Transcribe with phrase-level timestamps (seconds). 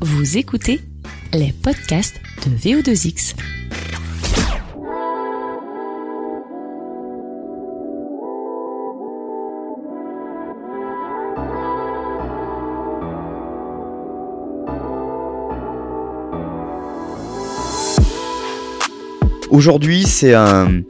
[0.00, 0.80] Vous écoutez
[1.32, 3.34] les podcasts de VO2X.
[19.50, 20.82] Aujourd'hui, c'est un,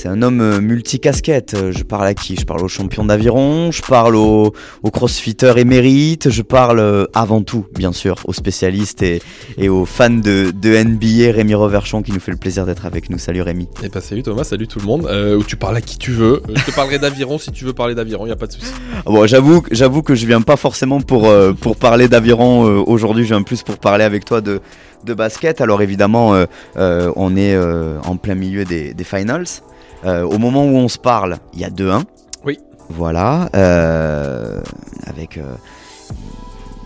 [0.00, 1.52] c'est un homme euh, multicasquette.
[1.52, 2.34] Euh, Je parle à qui?
[2.34, 7.42] Je parle aux champions d'aviron, je parle aux, aux crossfitters émérites, je parle euh, avant
[7.42, 9.20] tout, bien sûr, aux spécialistes et,
[9.58, 13.10] et aux fans de, de NBA, Rémi Reverchon, qui nous fait le plaisir d'être avec
[13.10, 13.18] nous.
[13.18, 13.68] Salut Rémi.
[13.82, 15.06] Et bah salut Thomas, salut tout le monde.
[15.06, 16.40] Euh, tu parles à qui tu veux.
[16.48, 18.72] Je te parlerai d'aviron si tu veux parler d'aviron, y a pas de souci.
[19.04, 23.24] Bon, j'avoue, j'avoue que je viens pas forcément pour, euh, pour parler d'aviron euh, aujourd'hui,
[23.24, 24.60] je viens plus pour parler avec toi de,
[25.04, 25.60] de basket.
[25.60, 26.34] Alors évidemment,
[26.76, 29.44] on est en plein milieu des, des finals.
[30.04, 32.02] Euh, au moment où on se parle, il y a 2-1.
[32.44, 32.58] Oui.
[32.88, 33.48] Voilà.
[33.54, 34.60] euh,
[35.06, 35.54] avec euh,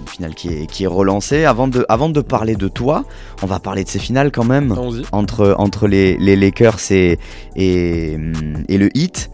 [0.01, 1.45] une finale qui est, qui est relancée.
[1.45, 3.05] Avant de, avant de parler de toi,
[3.43, 4.73] on va parler de ces finales quand même.
[4.73, 5.03] Allons-y.
[5.13, 7.19] Entre, entre les, les Lakers et,
[7.57, 8.19] et,
[8.69, 9.31] et le Heat.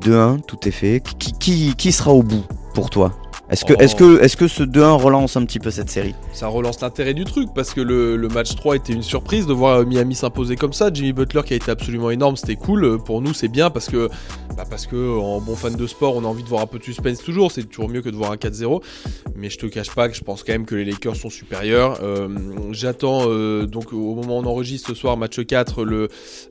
[0.00, 1.02] 2-1, tout est fait.
[1.18, 3.12] Qui, qui, qui sera au bout pour toi?
[3.48, 6.14] Est-ce que, est-ce que, est-ce que ce 2-1 relance un petit peu cette série?
[6.32, 9.80] Ça relance l'intérêt du truc parce que le, match 3 était une surprise de voir
[9.80, 10.90] euh, Miami s'imposer comme ça.
[10.92, 12.84] Jimmy Butler qui a été absolument énorme, c'était cool.
[12.84, 14.08] Euh, Pour nous, c'est bien parce que,
[14.56, 16.78] bah, parce que en bon fan de sport, on a envie de voir un peu
[16.78, 17.52] de suspense toujours.
[17.52, 18.82] C'est toujours mieux que de voir un 4-0.
[19.36, 21.98] Mais je te cache pas que je pense quand même que les Lakers sont supérieurs.
[22.02, 22.28] Euh,
[22.72, 26.08] J'attends euh, donc au moment où on enregistre ce soir, match 4, le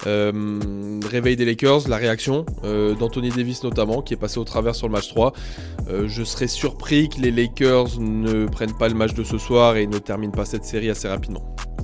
[0.07, 4.75] euh, réveil des Lakers, la réaction euh, d'Anthony Davis notamment qui est passé au travers
[4.75, 5.33] sur le match 3.
[5.89, 9.75] Euh, je serais surpris que les Lakers ne prennent pas le match de ce soir
[9.75, 11.41] et ne terminent pas cette série assez rapidement.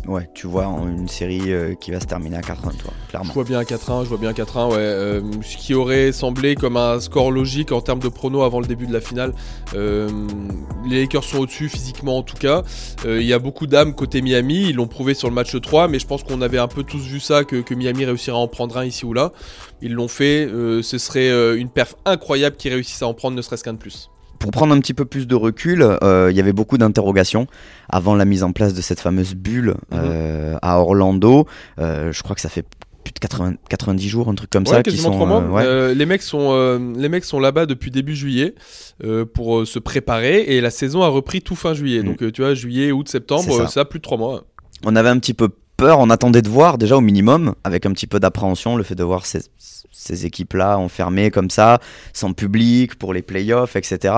[0.08, 3.34] Ouais, tu vois une série euh, qui va se terminer à 4-1, toi, Je clairement.
[3.34, 4.78] vois bien un 4-1, je vois bien un 4-1, ouais.
[4.78, 8.66] euh, ce qui aurait semblé comme un score logique en termes de prono avant le
[8.66, 9.34] début de la finale.
[9.76, 10.10] Euh,
[10.88, 12.64] les Lakers sont au-dessus physiquement en tout cas.
[13.06, 16.00] Il y a beaucoup d'âmes côté Miami, ils l'ont prouvé sur le match 3, mais
[16.00, 18.48] je pense qu'on avait un peu tous vu ça, que, que Miami réussirait à en
[18.48, 19.32] prendre un ici ou là.
[19.84, 23.64] Ils l'ont fait, ce serait une perf incroyable qu'ils réussissent à en prendre ne serait-ce
[23.64, 24.10] qu'un de plus.
[24.42, 27.48] Pour prendre un petit peu plus de recul, euh, il y avait beaucoup d'interrogations
[27.90, 31.46] avant la mise en place de cette fameuse bulle euh, à Orlando.
[31.80, 32.66] Euh, je crois que ça fait
[33.04, 35.32] plus de 80 90 jours, un truc comme Ouais, ça, qui quasiment sont.
[35.32, 35.64] euh, ouais.
[35.66, 38.56] Euh, les mecs sont, euh, les mecs sont là-bas depuis début juillet
[39.34, 42.02] pour se préparer et la saison a repris tout fin juillet.
[42.02, 42.06] Mm.
[42.06, 43.68] Donc tu vois, juillet, août, septembre, ça.
[43.68, 44.44] ça a plus de trois mois.
[44.86, 45.50] On avait un petit peu
[45.82, 48.94] peur, on attendait de voir déjà au minimum, avec un petit peu d'appréhension, le fait
[48.94, 49.42] de voir ces,
[49.92, 51.80] ces équipes-là enfermées comme ça,
[52.14, 54.14] sans public, pour les playoffs, etc.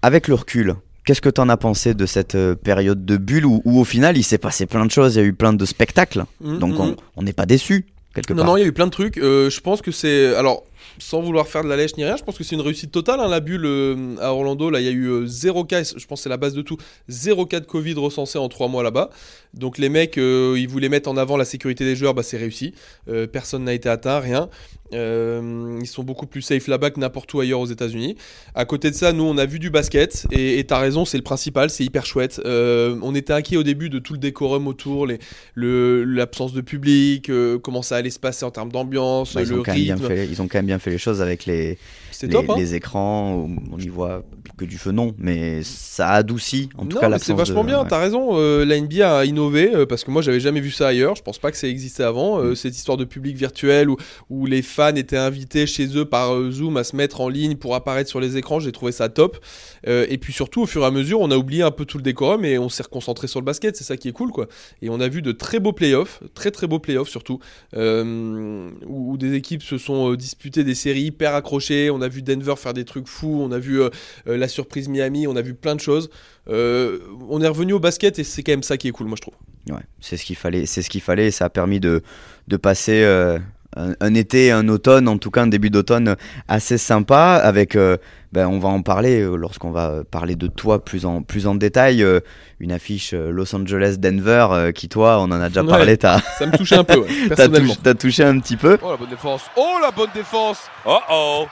[0.00, 3.44] Avec le recul, qu'est-ce que tu en as pensé de cette euh, période de bulle
[3.44, 5.52] où, où au final il s'est passé plein de choses, il y a eu plein
[5.52, 6.96] de spectacles, Mm, donc mm, on- mm.
[7.16, 7.84] on n'est pas déçu
[8.14, 8.46] quelque Non, part.
[8.46, 9.18] non, il y a eu plein de trucs.
[9.18, 10.34] Euh, je pense que c'est.
[10.36, 10.62] Alors,
[10.98, 13.20] sans vouloir faire de la lèche ni rien, je pense que c'est une réussite totale.
[13.20, 16.06] hein, la bulle euh, à Orlando, là, il y a eu euh, zéro cas, je
[16.06, 16.76] pense que c'est la base de tout,
[17.08, 19.10] zéro cas de Covid recensé en trois mois là-bas.
[19.54, 22.36] Donc, les mecs, euh, ils voulaient mettre en avant la sécurité des joueurs, bah, c'est
[22.36, 22.74] réussi.
[23.08, 24.48] Euh, personne n'a été atteint, rien.
[24.92, 28.16] Ils sont beaucoup plus safe là-bas que n'importe où ailleurs aux États-Unis.
[28.54, 31.22] À côté de ça, nous, on a vu du basket, et t'as raison, c'est le
[31.22, 32.40] principal, c'est hyper chouette.
[32.44, 35.06] On était inquiet au début de tout le décorum autour,
[35.54, 37.30] le- l'absence de public,
[37.62, 40.06] comment ça allait se passer en termes d'ambiance, Bah, le rythme.
[40.06, 41.78] fait, ils ont quand même bien fait les choses avec les,
[42.26, 44.24] les, top, hein les écrans, on y voit
[44.56, 47.68] que du feu, non, mais ça adoucit en tout non, cas l'absence c'est vachement de-
[47.68, 47.88] bien, ouais.
[47.88, 48.30] t'as raison.
[48.32, 51.14] euh, la NBA a innové euh, parce que moi j'avais jamais vu ça ailleurs.
[51.14, 52.40] Je pense pas que ça existait avant.
[52.40, 52.56] euh, Mm.
[52.56, 53.96] Cette histoire de public virtuel où,
[54.30, 57.54] où les fans étaient invités chez eux par euh, Zoom à se mettre en ligne
[57.56, 59.38] pour apparaître sur les écrans, j'ai trouvé ça top.
[59.86, 62.02] Et puis surtout, au fur et à mesure, on a oublié un peu tout le
[62.02, 63.76] décorum et on s'est reconcentré sur le basket.
[63.76, 64.46] C'est ça qui est cool, quoi.
[64.82, 67.38] Et on a vu de très beaux playoffs, très très beaux playoffs surtout,
[67.74, 71.90] où, où des équipes se sont disputées des séries hyper accrochées.
[71.90, 73.90] On a vu Denver faire des trucs fous, on a vu euh,
[74.28, 76.10] euh, la surprise Miami, on a vu plein de choses.
[76.48, 76.98] Euh,
[77.28, 79.22] on est revenu au basket et c'est quand même ça qui est cool, moi je
[79.22, 79.34] trouve.
[79.70, 81.26] Ouais, c'est ce qu'il fallait, c'est ce qu'il fallait.
[81.26, 82.02] et Ça a permis de,
[82.48, 83.38] de passer euh,
[83.76, 86.16] un, un été, un automne, en tout cas un début d'automne
[86.48, 87.34] assez sympa.
[87.42, 87.98] Avec, euh,
[88.32, 92.02] ben, on va en parler lorsqu'on va parler de toi plus en plus en détail.
[92.02, 92.20] euh,
[92.60, 95.68] une affiche Los Angeles Denver euh, qui toi, on en a déjà Ouais.
[95.68, 95.96] parlé.
[95.98, 97.68] T'as Ça me touchait un peu, ouais, t'as personnellement.
[97.74, 98.78] touché, t'as touché un petit peu.
[98.82, 101.46] Oh la bonne défense Oh la bonne défense Oh oh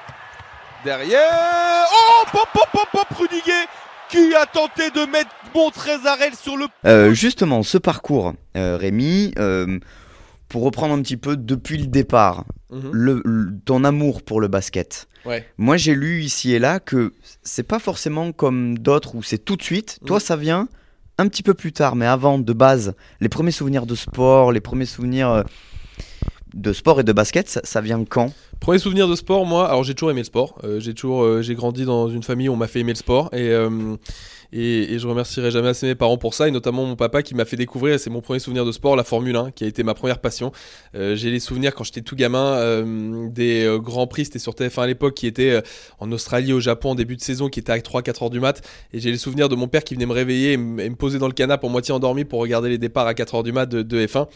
[0.87, 3.67] Derrière Oh pop pop pop pop Rudiger
[4.09, 9.33] qui a tenté de mettre Montrezarel sur le Euh, justement, ce parcours, euh, Rémi.
[9.37, 9.81] euh,
[10.49, 12.91] pour reprendre un petit peu depuis le départ, Mhm.
[12.93, 15.09] le, le- ton amour pour le basket.
[15.25, 15.45] Ouais.
[15.59, 17.13] Moi, j'ai lu ici et là que
[17.43, 19.99] c'est pas forcément comme d'autres où c'est tout de suite.
[20.07, 20.21] Toi, Mm.
[20.21, 20.69] ça vient
[21.19, 24.61] un petit peu plus tard, mais avant, de base, les premiers souvenirs de sport, les
[24.61, 25.43] premiers souvenirs
[26.57, 28.33] de sport et de basket, ça, ça vient quand?
[28.61, 30.59] Premier souvenir de sport, moi, alors j'ai toujours aimé le sport.
[30.65, 32.99] Euh, j'ai toujours, euh, j'ai grandi dans une famille où on m'a fait aimer le
[32.99, 33.97] sport et euh,
[34.53, 37.35] Et, et je remercierai jamais assez mes parents pour ça, et notamment mon papa qui
[37.35, 39.83] m'a fait découvrir, c'est mon premier souvenir de sport, la Formule 1, qui a été
[39.83, 40.53] ma première passion.
[40.95, 42.85] J'ai les souvenirs quand j'étais tout gamin
[43.29, 45.61] des grands prix, c'était sur TF1 à l'époque, qui était
[45.99, 48.63] en Australie, au Japon en début de saison, qui était à 3-4 heures du mat.
[48.93, 51.27] Et j'ai les souvenirs de mon père qui venait me réveiller et me poser dans
[51.27, 53.83] le canapé en moitié endormi pour regarder les départs à 4 heures du mat de,
[53.83, 54.29] de F1.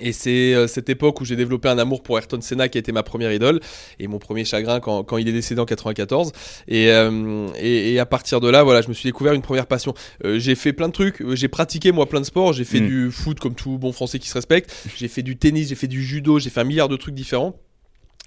[0.00, 2.80] Et c'est euh, cette époque où j'ai développé un amour pour Ayrton Senna qui a
[2.80, 3.60] été ma première idole
[3.98, 6.32] et mon premier chagrin quand, quand il est décédé en 94.
[6.68, 9.66] Et, euh, et, et à partir de là, voilà, je me suis découvert une première
[9.66, 9.94] passion.
[10.24, 12.80] Euh, j'ai fait plein de trucs, Euh, j'ai pratiqué moi plein de sports, j'ai fait
[12.80, 12.86] Mm.
[12.88, 15.86] du foot comme tout bon français qui se respecte, j'ai fait du tennis, j'ai fait
[15.88, 17.56] du judo, j'ai fait un milliard de trucs différents.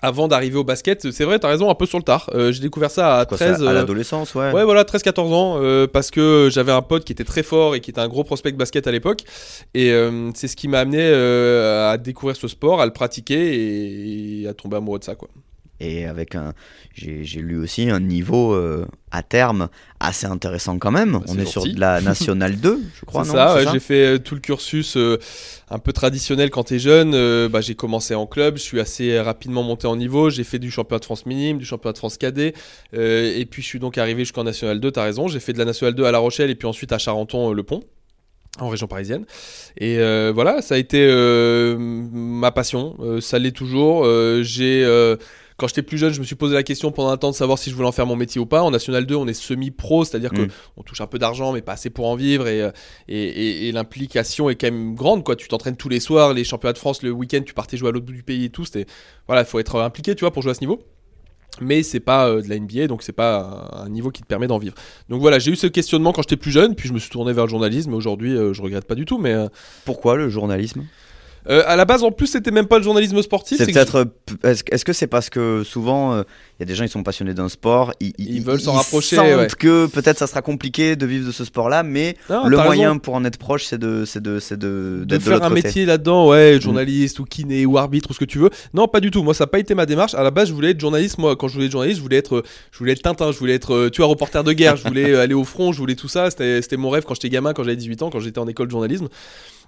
[0.01, 2.29] Avant d'arriver au basket, c'est vrai, t'as raison, un peu sur le tard.
[2.33, 4.51] Euh, j'ai découvert ça à Quoi, ça, 13 à euh, l'adolescence, ouais.
[4.53, 7.81] Ouais, voilà, 13-14 ans, euh, parce que j'avais un pote qui était très fort et
[7.81, 9.23] qui était un gros prospect basket à l'époque.
[9.73, 14.41] Et euh, c'est ce qui m'a amené à découvrir ce sport, à le pratiquer et,
[14.43, 15.27] et à tomber amoureux de ça, quoi.
[15.79, 16.53] Et avec un,
[16.93, 21.13] j'ai lu aussi un niveau euh, à terme assez intéressant quand même.
[21.13, 24.05] Bah, On est sur de la nationale 2, je crois, C'est non ça, j'ai fait
[24.05, 25.17] euh, tout le cursus euh,
[25.69, 27.13] un peu traditionnel quand t'es jeune.
[27.13, 30.29] Euh, bah, j'ai commencé en club, je suis assez rapidement monté en niveau.
[30.29, 32.53] J'ai fait du championnat de France minime, du championnat de France cadet.
[32.93, 35.27] Et puis je suis donc arrivé jusqu'en National 2, t'as raison.
[35.27, 37.83] J'ai fait de la National 2 à La Rochelle et puis ensuite à Charenton-le-Pont.
[38.59, 39.25] En région parisienne.
[39.77, 42.97] Et euh, voilà, ça a été euh, ma passion.
[42.99, 44.05] Euh, ça l'est toujours.
[44.41, 44.85] J'ai.
[45.59, 47.35] Euh, quand j'étais plus jeune, je me suis posé la question pendant un temps de
[47.35, 48.61] savoir si je voulais en faire mon métier ou pas.
[48.63, 50.47] En National 2, on est semi-pro, c'est-à-dire que Mm.
[50.77, 52.47] on touche un peu d'argent, mais pas assez pour en vivre.
[52.47, 52.71] Et, euh,
[53.07, 55.23] et, et- et l'implication est quand même grande.
[55.23, 55.35] Quoi.
[55.35, 57.91] Tu t'entraînes tous les soirs, les championnats de France le week-end, tu partais jouer à
[57.91, 58.65] l'autre bout du pays et tout.
[58.65, 58.85] C'était
[59.27, 60.81] voilà, il faut être impliqué, tu vois, pour jouer à ce niveau.
[61.61, 64.27] Mais c'est pas euh, de la NBA, donc c'est pas un, un niveau qui te
[64.27, 64.75] permet d'en vivre.
[65.09, 67.33] Donc voilà, j'ai eu ce questionnement quand j'étais plus jeune, puis je me suis tourné
[67.33, 67.94] vers le journalisme.
[67.94, 69.17] Aujourd'hui, euh, je regrette pas du tout.
[69.17, 69.47] Mais euh,
[69.83, 70.85] Pourquoi le journalisme?
[71.49, 73.57] Euh, à la base, en plus, c'était même pas le journalisme sportif.
[73.57, 73.95] C'est peut-être.
[73.95, 76.23] euh, Est-ce est-ce que c'est parce que souvent, euh,
[76.59, 79.15] il y a des gens qui sont passionnés d'un sport, ils, Ils veulent s'en rapprocher,
[79.15, 79.47] sentent ouais.
[79.57, 82.99] que peut-être ça sera compliqué de vivre de ce sport-là, mais Non, le moyen raison.
[82.99, 85.63] pour en être proche, c'est de, c'est de, c'est de, de faire un côté.
[85.63, 88.49] métier là-dedans, ouais, journaliste ou kiné ou arbitre ou ce que tu veux.
[88.73, 89.23] Non, pas du tout.
[89.23, 90.13] Moi, ça n'a pas été ma démarche.
[90.13, 91.17] À la base, je voulais être journaliste.
[91.17, 93.37] Moi, quand je voulais être journaliste, je voulais être, euh, je voulais être Tintin, je
[93.39, 94.75] voulais être, euh, tu vois, reporter de guerre.
[94.75, 96.29] Je voulais euh, aller au front, je voulais tout ça.
[96.29, 98.67] C'était, c'était mon rêve quand j'étais gamin, quand j'avais 18 ans, quand j'étais en école
[98.67, 99.07] de journalisme.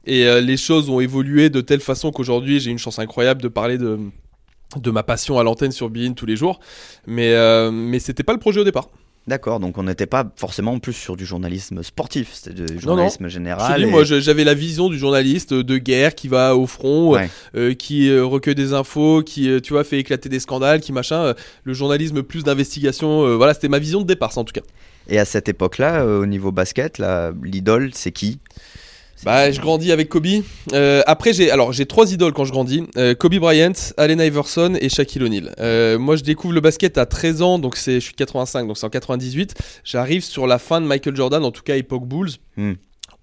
[0.06, 3.48] Et euh, les choses ont évolué de telle façon qu'aujourd'hui, j'ai une chance incroyable de
[3.48, 4.00] parler de
[4.78, 6.60] de ma passion à l'antenne sur Bein tous les jours.
[7.06, 8.88] Mais euh, mais c'était pas le projet au départ.
[9.28, 13.34] D'accord, donc on n'était pas forcément plus sur du journalisme sportif, c'était du journalisme Je
[13.36, 13.80] général.
[13.80, 17.12] dis, et- moi, je- j'avais la vision du journaliste de guerre qui va au front,
[17.14, 17.30] Ouais.
[17.56, 20.92] euh, qui euh, recueille des infos, qui, euh, tu vois, fait éclater des scandales, qui
[20.92, 21.18] machin.
[21.22, 21.34] euh,
[21.66, 23.24] le journalisme plus d'investigation.
[23.28, 24.66] euh, voilà, c'était ma vision de départ, ça, en tout cas.
[25.08, 27.00] Et à cette époque-là, euh, au niveau basket,
[27.44, 28.40] l'idole, c'est qui?
[29.24, 30.28] Bah, je grandis avec Kobe.
[30.74, 34.76] Euh, après, j'ai alors j'ai trois idoles quand je grandis Euh, Kobe Bryant, Allen Iverson
[34.80, 35.54] et Shaquille O'Neal.
[35.60, 38.68] Euh, moi, je découvre le basket à 13 ans, donc c'est je suis de 85,
[38.68, 39.54] donc c'est en 98.
[39.84, 42.32] J'arrive sur la fin de Michael Jordan, en tout cas époque Bulls.
[42.58, 42.74] Hmm.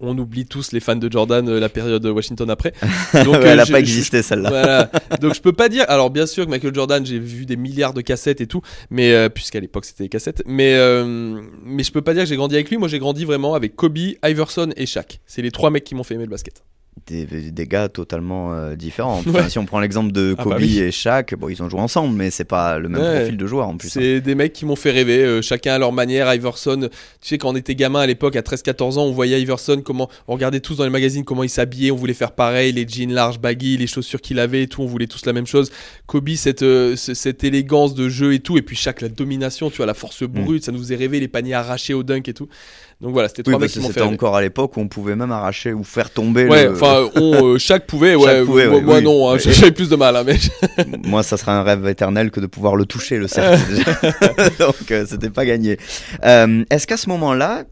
[0.01, 2.71] On oublie tous les fans de Jordan, euh, la période Washington après.
[3.25, 4.49] Donc, Ouais, euh, elle n'a je- pas existé celle-là.
[4.49, 4.91] Voilà.
[5.19, 5.83] Donc je peux pas dire.
[5.89, 9.11] Alors bien sûr que Michael Jordan, j'ai vu des milliards de cassettes et tout, mais
[9.11, 10.41] euh, puisqu'à l'époque c'était des cassettes.
[10.45, 12.77] Mais euh, mais je peux pas dire que j'ai grandi avec lui.
[12.77, 15.19] Moi j'ai grandi vraiment avec Kobe, Iverson et Shaq.
[15.25, 16.63] C'est les trois mecs qui m'ont fait aimer le basket.
[17.09, 19.17] Des, des gars totalement euh, différents.
[19.19, 19.49] Enfin, Ouais.
[19.49, 20.79] Si on prend l'exemple de Ah Kobe bah oui.
[20.79, 23.15] et Shaq, bon, ils ont joué ensemble, mais c'est pas le même Ouais.
[23.21, 23.87] profil de joueur en plus.
[23.87, 23.91] hein.
[24.01, 26.31] C'est des mecs qui m'ont fait rêver, euh, chacun à leur manière.
[26.33, 29.81] Iverson, tu sais, quand on était gamin à l'époque, à 13-14 ans, on voyait Iverson,
[29.83, 32.87] comment on regardait tous dans les magazines comment il s'habillait, on voulait faire pareil, les
[32.87, 35.71] jeans larges, baggy, les chaussures qu'il avait et tout, on voulait tous la même chose.
[36.05, 39.69] Kobe, cette, euh, ce- cette élégance de jeu et tout, et puis chaque la domination,
[39.69, 42.33] tu vois, la force brute, ça nous faisait rêver, les paniers arrachés au dunk et
[42.33, 42.47] tout.
[43.01, 44.81] Donc voilà, c'était Oui, trois mecs parce qui m'ont fait c'était encore à l'époque où
[44.81, 46.73] on pouvait même arracher ou faire tomber Ouais, le...
[46.73, 49.03] enfin, on, euh, chaque pouvait, ouais, Chaque pouvait, moi, oui.
[49.03, 50.37] non, hein, j'avais plus de mal, hein, mais
[51.07, 53.61] Moi, ça serait un rêve éternel que de pouvoir le toucher, le cercle.
[54.59, 55.77] Donc, euh, c'était pas gagné.
[56.25, 57.63] Euh, Est-ce qu'à ce moment-là,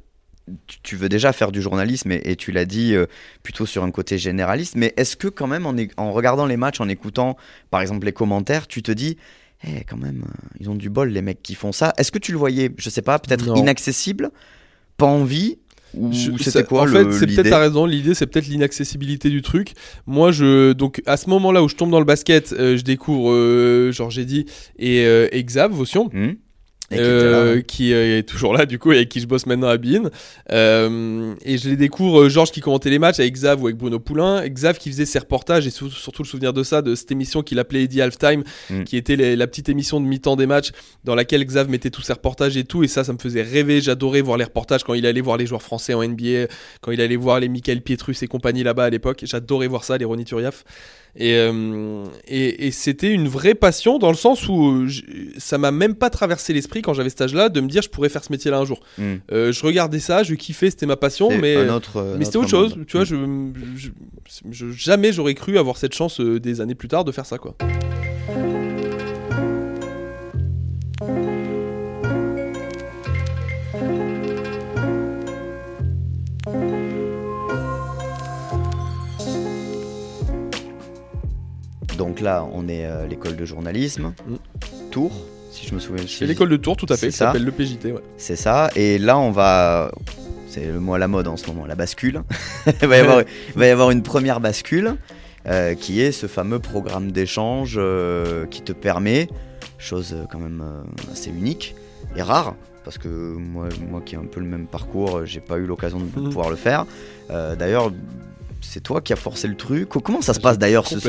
[0.81, 3.05] tu- veux déjà faire du journalisme et, et tu l'as dit euh,
[3.43, 5.65] plutôt sur un côté généraliste, mais est-ce que quand même
[5.98, 7.36] en, regardant les matchs, en écoutant
[7.69, 9.17] par exemple les commentaires, tu te dis,
[9.65, 10.24] eh, quand même,
[10.62, 11.93] ils ont du bol les mecs qui font ça.
[11.98, 14.31] Est-ce que tu le voyais, je sais pas, peut-être inaccessible,
[14.98, 15.58] pas envie
[15.94, 17.86] ou c'était quoi En le- fait, c'est peut-être ta raison.
[17.86, 19.74] L'idée, c'est peut-être l'inaccessibilité du truc.
[20.06, 23.32] Moi, je donc à ce moment-là où je tombe dans le basket, euh, je découvre,
[23.32, 24.46] euh, genre j'ai dit,
[24.77, 26.10] et, euh, Xav Votion.
[26.13, 26.34] Hmm
[26.94, 27.63] Euh, ouais.
[27.63, 30.10] qui euh, est toujours là du coup et avec qui je bosse maintenant à Bein.
[30.51, 33.77] Euh, et je les découvre euh, Georges qui commentait les matchs avec Xav ou avec
[33.77, 37.12] Bruno Poulain Xav qui faisait ses reportages et surtout le souvenir de ça de cette
[37.12, 38.84] émission qu'il appelait Eddie Halftime Mm.
[38.84, 40.72] qui était les- la petite émission de mi-temps des matchs
[41.03, 42.84] dans laquelle Xav mettait tous ses reportages et tout.
[42.84, 43.82] Et ça ça me faisait rêver.
[43.82, 46.48] J'adorais voir les reportages quand il allait voir les joueurs français en NBA
[46.82, 49.22] quand il allait voir les Michael Pietrus et compagnie là-bas à l'époque.
[49.24, 50.63] J'adorais voir ça les Ronny Turiaf
[51.16, 55.04] et, euh, et, et c'était une vraie passion dans le sens où euh, j-
[55.38, 58.10] ça m'a même pas traversé l'esprit quand j'avais cet âge-là de me dire je pourrais
[58.10, 58.80] faire ce métier-là un jour.
[58.98, 59.16] Hmm.
[59.32, 61.56] Euh, je regardais ça, je kiffais, c'était ma passion, mais
[62.18, 62.78] mais c'était autre chose.
[62.88, 63.16] Tu vois, je,
[63.76, 63.90] je-
[64.52, 67.56] je- jamais j'aurais cru avoir cette chance des années plus tard de faire ça quoi.
[81.98, 84.36] Donc là, on est à l'école de journalisme, Mm.
[84.92, 86.04] Tours, si je me souviens.
[86.08, 87.27] C'est l'école de Tours tout à fait, ça.
[87.27, 87.92] s'appelle le PJT.
[87.92, 88.01] Ouais.
[88.18, 88.70] C'est ça.
[88.75, 89.92] Et là, on va.
[90.50, 92.24] C'est le mot à la mode en ce moment, la bascule.
[92.82, 94.96] il, va y avoir, il va y avoir une première bascule
[95.48, 99.27] euh, qui est ce fameux programme d'échange euh, qui te permet,
[99.77, 101.75] chose euh, quand même euh, assez unique
[102.16, 105.42] et rare, parce que moi, moi qui ai un peu le même parcours, euh, j'ai
[105.42, 106.24] pas eu l'occasion de Mhm.
[106.30, 106.86] pouvoir le faire.
[107.30, 107.92] Euh, d'ailleurs,
[108.62, 109.90] c'est toi qui as forcé le truc.
[109.90, 111.00] Comment ça se passe d'ailleurs ce-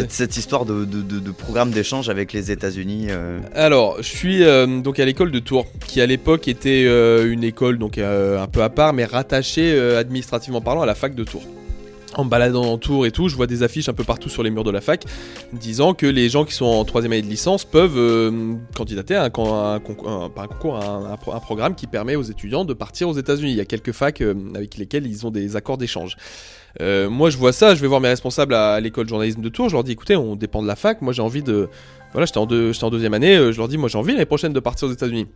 [0.00, 4.08] cette, cette histoire de, de- de- de programme d'échange avec les États-Unis euh, Alors, je
[4.08, 7.98] suis euh, donc à l'école de Tours, qui à l'époque était euh, une école donc
[7.98, 11.44] un peu à part, mais rattachée administrativement parlant à la fac de Tours.
[12.16, 14.44] En me baladant en Tours et tout, je vois des affiches un peu partout sur
[14.44, 15.02] les murs de la fac
[15.52, 19.24] disant que les gens qui sont en troisième année de licence peuvent euh, candidater à
[19.24, 19.26] un,
[19.74, 22.64] un concours, un- pas un concours, un, un pro- un programme qui permet aux étudiants
[22.64, 23.50] de partir aux États-Unis.
[23.50, 26.16] Il y a quelques facs euh, avec lesquels ils ont des accords d'échange.
[26.80, 29.48] Euh, moi, je vois ça, je vais voir mes responsables à, l'école de journalisme de
[29.48, 29.68] Tours.
[29.68, 31.02] Je leur dis, écoutez, on dépend de la fac.
[31.02, 31.68] Moi, j'ai envie de.
[32.12, 33.36] Voilà, j'étais en, deux- en deuxième année.
[33.36, 35.26] euh, je leur dis, moi, j'ai envie l'année prochaine de partir aux États-Unis.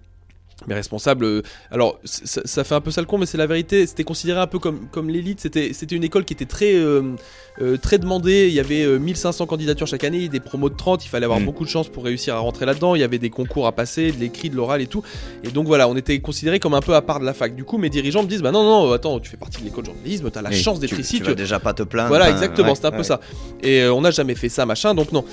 [0.67, 3.87] Mes responsables, euh, alors ça, ça fait un peu sale con, mais c'est la vérité.
[3.87, 5.39] C'était considéré un peu comme, comme l'élite.
[5.41, 7.15] C'était, c'était une école qui était très, euh,
[7.63, 8.49] euh, très demandée.
[8.49, 11.05] Il y avait euh, 1500 candidatures chaque année, des promos de 30.
[11.07, 11.45] Il fallait avoir Mm.
[11.45, 12.97] beaucoup de chance pour réussir à rentrer là-dedans.
[12.97, 15.03] Il y avait des concours à passer, de l'écrit, de l'oral et tout.
[15.45, 17.55] Et donc voilà, on était considéré comme un peu à part de la fac.
[17.55, 19.85] Du coup, mes dirigeants me disent, bah non, non, attends, tu fais partie de l'école
[19.85, 21.19] de journalisme, t'as la chance d'être ici.
[21.19, 22.09] Tu vas déjà pas te plaindre.
[22.09, 23.21] voilà, exactement, ouais, c'était un peu ça.
[23.63, 25.25] Et on n'a jamais fait ça, machin, donc non.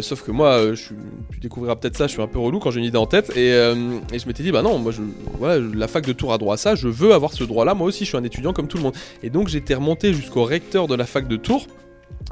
[0.00, 0.94] Sauf que moi, je suis,
[1.32, 3.30] tu découvriras peut-être ça, je suis un peu relou quand j'ai une idée en tête.
[3.36, 5.02] Et, et je m'étais dit, bah non, moi, je,
[5.38, 7.86] voilà, la fac de Tours a droit à ça, je veux avoir ce droit-là, moi
[7.86, 8.94] aussi, je suis un étudiant comme tout le monde.
[9.22, 11.66] Et donc, j'étais remonté jusqu'au recteur de la fac de Tours.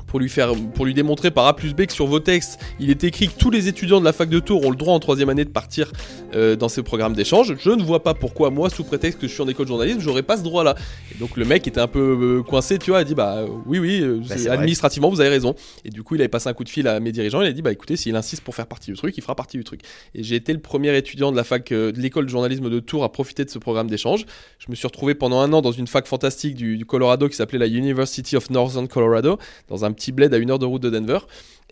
[0.08, 2.90] Pour lui, faire, pour lui démontrer par A plus B que sur vos textes, il
[2.90, 4.98] est écrit que tous les étudiants de la fac de Tours ont le droit en
[5.00, 5.92] troisième année de partir
[6.34, 7.54] euh, dans ces programmes d'échange.
[7.60, 10.00] Je ne vois pas pourquoi moi, sous prétexte que je suis en école de journalisme,
[10.00, 10.74] j'aurais pas ce droit-là.
[11.14, 13.36] Et donc le mec était un peu euh, coincé, tu vois, il a dit bah
[13.40, 14.48] euh, oui, oui, Bah, vrai.
[14.48, 15.54] administrativement vous avez raison.
[15.84, 17.52] Et du coup il avait passé un coup de fil à mes dirigeants, il a
[17.52, 19.82] dit bah écoutez, s'il insiste pour faire partie du truc, il fera partie du truc.
[20.14, 22.80] Et j'ai été le premier étudiant de la fac euh, de l'école de journalisme de
[22.80, 24.24] Tours à profiter de ce programme d'échange.
[24.58, 27.36] Je me suis retrouvé pendant un an dans une fac fantastique du, du Colorado qui
[27.36, 29.38] s'appelait la University of Northern Colorado,
[29.68, 31.18] dans un petit bled à une heure de route de Denver.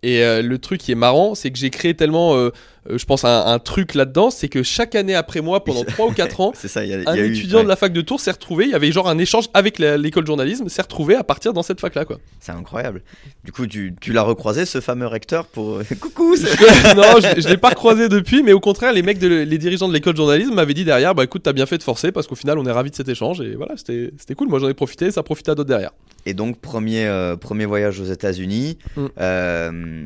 [0.03, 2.51] Et euh, le truc qui est marrant, c'est que j'ai créé tellement, euh,
[2.91, 6.13] je pense, un, un truc là-dedans, c'est que chaque année après moi, pendant 3 ou
[6.13, 8.01] 4 ans, ça, y a, un y a eu- étudiant ouais, de la fac de
[8.01, 11.15] Tours s'est retrouvé, il y avait genre un échange avec l'école de journalisme, s'est retrouvé
[11.15, 12.19] à partir dans cette fac-là, quoi.
[12.41, 13.03] C'est incroyable.
[13.45, 15.81] Du coup, tu, tu l'as recroisé, ce fameux recteur, pour.
[16.01, 19.29] Coucou c'est- non, je, je l'ai pas croisé depuis, mais au contraire, les mecs, de,
[19.29, 21.83] les dirigeants de l'école de journalisme m'avaient dit derrière, bah écoute, t'as bien fait de
[21.83, 24.49] forcer parce qu'au final, on est ravis de cet échange et voilà, c'était c'était cool.
[24.49, 25.91] Moi, j'en ai profité, ça profite à d'autres derrière.
[26.27, 28.79] Et donc, premier, euh, premier voyage aux États-Unis.
[28.97, 29.07] Mm.
[29.21, 30.05] Euh,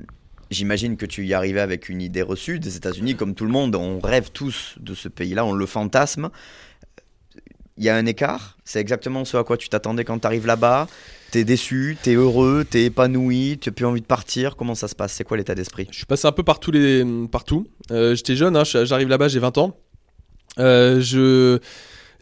[0.51, 3.77] J'imagine que tu y arrivais avec une idée reçue des États-Unis, comme tout le monde.
[3.77, 6.31] On rêve tous de ce pays-là, on le fantasme.
[7.79, 8.59] Il y a un écart.
[8.65, 10.89] C'est exactement ce à quoi tu t'attendais quand tu arrives là-bas.
[11.31, 14.57] T'es déçu, t'es heureux, t'es épanoui, tu plus envie de partir.
[14.57, 15.13] Comment ça se passe?
[15.13, 15.87] C'est quoi l'état d'esprit?
[15.93, 17.67] Je suis passé un peu par tous les, partout.
[17.93, 19.77] Euh, J'étais jeune, hein, j'arrive là-bas, j'ai 20 ans.
[20.59, 21.59] Euh, je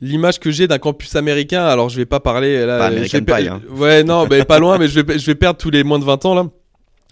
[0.00, 2.78] l'image que j'ai d'un campus américain, alors je vais pas parler là.
[2.78, 3.62] Pas American per- Pie, hein.
[3.70, 6.04] Ouais, non, mais pas loin, mais je vais, je vais perdre tous les moins de
[6.04, 6.46] 20 ans là.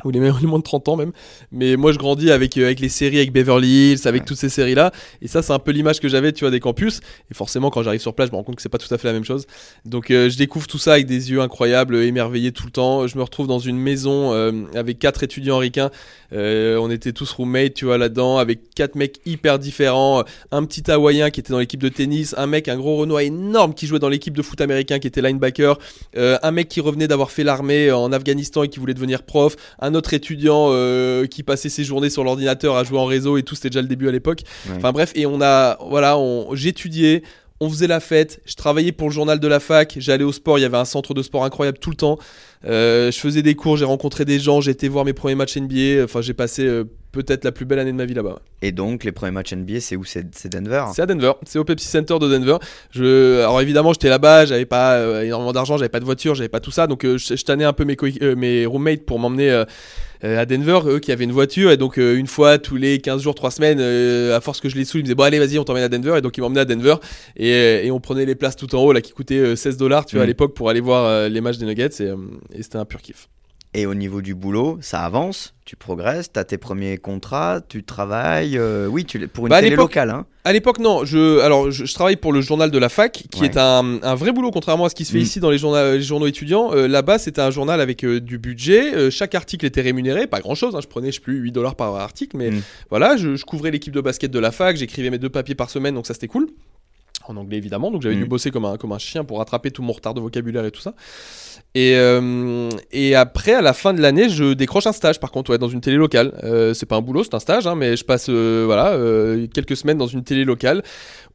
[0.05, 1.13] Ou les, les moins de 30 ans même.
[1.53, 4.27] Mais moi je grandis avec, euh, avec les séries, avec Beverly Hills, avec Ouais.
[4.27, 4.93] toutes ces séries là.
[5.23, 7.01] Et ça, c'est un peu l'image que j'avais, tu vois, des campus.
[7.31, 8.99] Et forcément, quand j'arrive sur place, je me rends compte que c'est pas tout à
[8.99, 9.47] fait la même chose.
[9.87, 13.07] Donc euh, je découvre tout ça avec des yeux incroyables, émerveillés tout le temps.
[13.07, 15.91] Je me retrouve dans une maison euh, avec quatre étudiants ricains.
[16.33, 20.25] On était tous roommates, tu vois, là-dedans, avec quatre mecs hyper différents.
[20.51, 23.73] Un petit Hawaïen qui était dans l'équipe de tennis, un mec, un gros Renoir énorme
[23.75, 25.79] qui jouait dans l'équipe de foot américain qui était linebacker,
[26.17, 29.86] un mec qui revenait d'avoir fait l'armée en Afghanistan et qui voulait devenir prof, un
[29.95, 33.55] autre étudiant euh, qui passait ses journées sur l'ordinateur à jouer en réseau et tout,
[33.55, 34.41] c'était déjà le début à l'époque.
[34.69, 34.75] Ouais.
[34.77, 36.19] Enfin bref, et on a, voilà,
[36.53, 37.23] j'étudiais,
[37.61, 40.59] on faisait la fête, je travaillais pour le journal de la fac, j'allais au sport,
[40.59, 42.19] il y avait un centre de sport incroyable tout le temps.
[42.67, 45.57] Euh, je faisais des cours, j'ai rencontré des gens, j'ai été voir mes premiers matchs
[45.57, 48.41] NBA, enfin j'ai passé euh, peut-être la plus belle année de ma vie là-bas.
[48.63, 50.05] Et donc, les premiers matchs NBA, c'est où?
[50.05, 50.85] C'est Denver?
[50.95, 52.57] C'est à Denver, c'est au Pepsi Center de Denver.
[52.91, 56.49] Je, alors évidemment, j'étais là-bas, j'avais pas euh, énormément d'argent, j'avais pas de voiture, j'avais
[56.49, 59.65] pas tout ça, donc je, je tannais un peu mes, roommates pour m'emmener
[60.23, 63.35] à Denver, eux qui avaient une voiture, et donc une fois tous les 15 jours,
[63.35, 63.81] 3 semaines,
[64.33, 65.89] à force que je les saoule, ils me disaient bon allez vas-y on t'emmène à
[65.89, 66.97] Denver, et donc ils m'emmenaient à Denver,
[67.37, 70.07] et, et on prenait les places tout en haut là qui coûtaient euh, 16 dollars,
[70.07, 70.29] tu vois, à Mm.
[70.29, 72.03] l'époque pour aller voir les matchs des Nuggets,
[72.55, 73.29] et, et c'était un pur kiff.
[73.75, 77.85] Et au niveau du boulot, ça avance, tu progresses, tu as tes premiers contrats, tu
[77.85, 78.57] travailles.
[78.57, 80.09] euh, oui, tu, pour une Bah, télé locale.
[80.11, 80.25] Hein.
[80.45, 81.05] À l'époque, non.
[81.05, 83.49] Je, alors, je, je travaille pour le journal de la fac, qui Ouais.
[83.49, 85.23] est un, un vrai boulot, contrairement à ce qui se fait Mm.
[85.23, 86.71] ici dans les, journaux- les journaux étudiants.
[86.73, 89.11] Euh, Là-bas, c'était un journal avec euh, du budget.
[89.11, 90.75] Chaque article était rémunéré, pas grand-chose.
[90.75, 90.81] hein.
[90.83, 92.63] Je prenais, je sais plus, 8 dollars par article, mais Mm.
[92.89, 95.69] voilà, je, je couvrais l'équipe de basket de la fac, j'écrivais mes deux papiers par
[95.69, 96.49] semaine, donc ça c'était cool.
[97.29, 98.21] En anglais évidemment, donc j'avais Mm.
[98.21, 100.71] dû bosser comme un, comme un chien pour rattraper tout mon retard de vocabulaire et
[100.71, 100.95] tout ça.
[101.75, 105.51] Et, euh, et après, à la fin de l'année, je décroche un stage par contre,
[105.51, 106.33] ouais, dans une télé locale.
[106.45, 109.47] Euh, c'est pas un boulot, c'est un stage, hein, mais je passe euh, voilà, euh,
[109.53, 110.83] quelques semaines dans une télé locale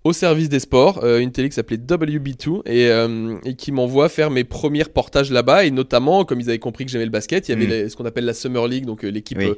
[0.04, 4.10] au service des sports, euh, une télé qui s'appelait WB2 et, euh, et qui m'envoie
[4.10, 5.66] faire mes premiers reportages là-bas.
[5.66, 7.70] Et notamment, comme ils avaient compris que j'aimais le basket, il y avait Mm.
[7.70, 9.52] les- ce qu'on appelle la Summer League, donc euh, l'équipe Oui.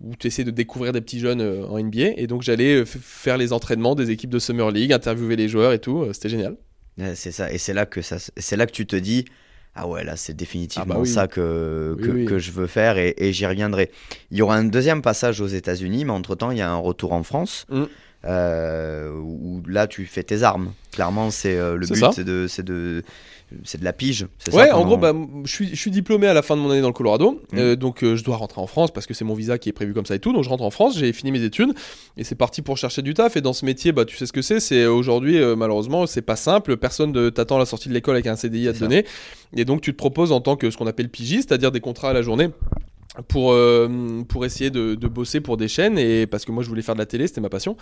[0.00, 2.12] où tu essaies de découvrir des petits jeunes en NBA.
[2.16, 5.78] Et donc j'allais faire les entraînements des équipes de Summer League, interviewer les joueurs et
[5.78, 6.06] tout.
[6.14, 6.56] C'était génial.
[7.14, 7.52] C'est ça.
[7.52, 9.24] Et c'est là que ça, c'est là que tu te dis,
[9.74, 11.08] ah ouais, là c'est définitivement Ah bah oui.
[11.08, 12.24] ça que que, oui.
[12.24, 13.90] que je veux faire et, et j'y reviendrai.
[14.30, 16.76] Il y aura un deuxième passage aux États-Unis, mais entre temps il y a un
[16.76, 17.66] retour en France.
[17.70, 17.84] Mm.
[18.24, 20.72] Euh, où là tu fais tes armes.
[20.92, 23.02] Clairement, c'est euh, le but, c'est de, c'est de,
[23.64, 24.26] c'est de la pige.
[24.52, 25.12] Ouais, ça, en gros, bah,
[25.44, 27.58] je suis, je suis diplômé à la fin de mon année dans le Colorado, Mm.
[27.58, 29.72] Euh, donc euh, je dois rentrer en France parce que c'est mon visa qui est
[29.72, 30.32] prévu comme ça et tout.
[30.32, 31.70] Donc je rentre en France, j'ai fini mes études
[32.16, 33.36] et c'est parti pour chercher du taf.
[33.36, 34.60] Et dans ce métier, bah tu sais ce que c'est.
[34.60, 36.76] C'est aujourd'hui, euh, malheureusement, c'est pas simple.
[36.76, 38.84] Personne ne t'attend à la sortie de l'école avec un CDI à te ça.
[38.84, 39.04] donner.
[39.56, 42.10] Et donc tu te proposes en tant que ce qu'on appelle pigiste, c'est-à-dire des contrats
[42.10, 42.50] à la journée.
[43.26, 46.68] Pour, euh, pour essayer de, de bosser pour des chaînes et parce que moi je
[46.68, 47.76] voulais faire de la télé c'était ma passion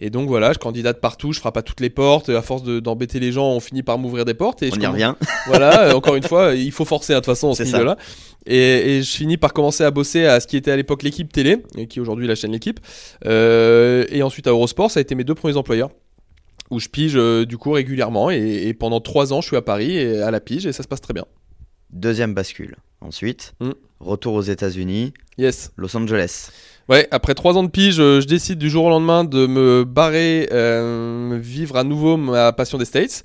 [0.00, 2.78] et donc voilà je candidate partout je frappe à toutes les portes à force de-
[2.78, 5.14] d'embêter les gens on finit par m'ouvrir des portes et On je y commence- revient.
[5.48, 7.96] voilà, euh, encore une fois, il faut forcer hein, de toute façon dans ce milieu-là.
[8.46, 11.32] Et, et je finis par commencer à bosser à ce qui était à l'époque l'équipe
[11.32, 12.78] télé, et qui est aujourd'hui la chaîne l'équipe.
[13.26, 15.90] Euh, et ensuite à Eurosport, ça a été mes deux premiers employeurs.
[16.70, 18.30] Où je pige euh, du coup régulièrement.
[18.30, 20.82] Et, et pendant trois ans, je suis à Paris et à la pige et ça
[20.84, 21.24] se passe très bien.
[21.92, 22.76] Deuxième bascule.
[23.00, 23.70] Ensuite, Mm.
[24.00, 25.70] retour aux États-Unis, Yes.
[25.76, 26.50] Los Angeles.
[26.88, 29.84] Ouais, après trois ans de pige, euh, je décide du jour au lendemain de me
[29.84, 33.22] barrer, euh, vivre à nouveau ma passion des States.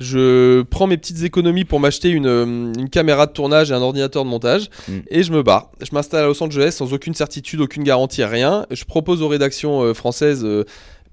[0.00, 2.44] Je prends mes petites économies pour m'acheter une, euh,
[2.76, 4.92] une caméra de tournage et un ordinateur de montage Mm.
[5.08, 5.70] et je me barre.
[5.80, 8.66] Je m'installe à Los Angeles sans aucune certitude, aucune garantie, rien.
[8.72, 10.64] Je propose aux rédactions euh, françaises euh,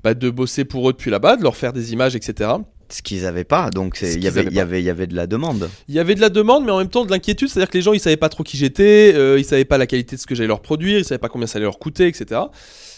[0.04, 2.50] bah, de bosser pour eux depuis là-bas, de leur faire des images, etc.
[2.92, 5.28] Ce qu'ils n'avaient pas, donc il y avait, y avait, il y avait de la
[5.28, 5.70] demande.
[5.88, 7.84] Il y avait de la demande, mais en même temps de l'inquiétude, c'est-à-dire que les
[7.84, 10.26] gens ils savaient pas trop qui j'étais, euh, ils savaient pas la qualité de ce
[10.26, 12.42] que j'allais leur produire, ils savaient pas combien ça allait leur coûter, etc.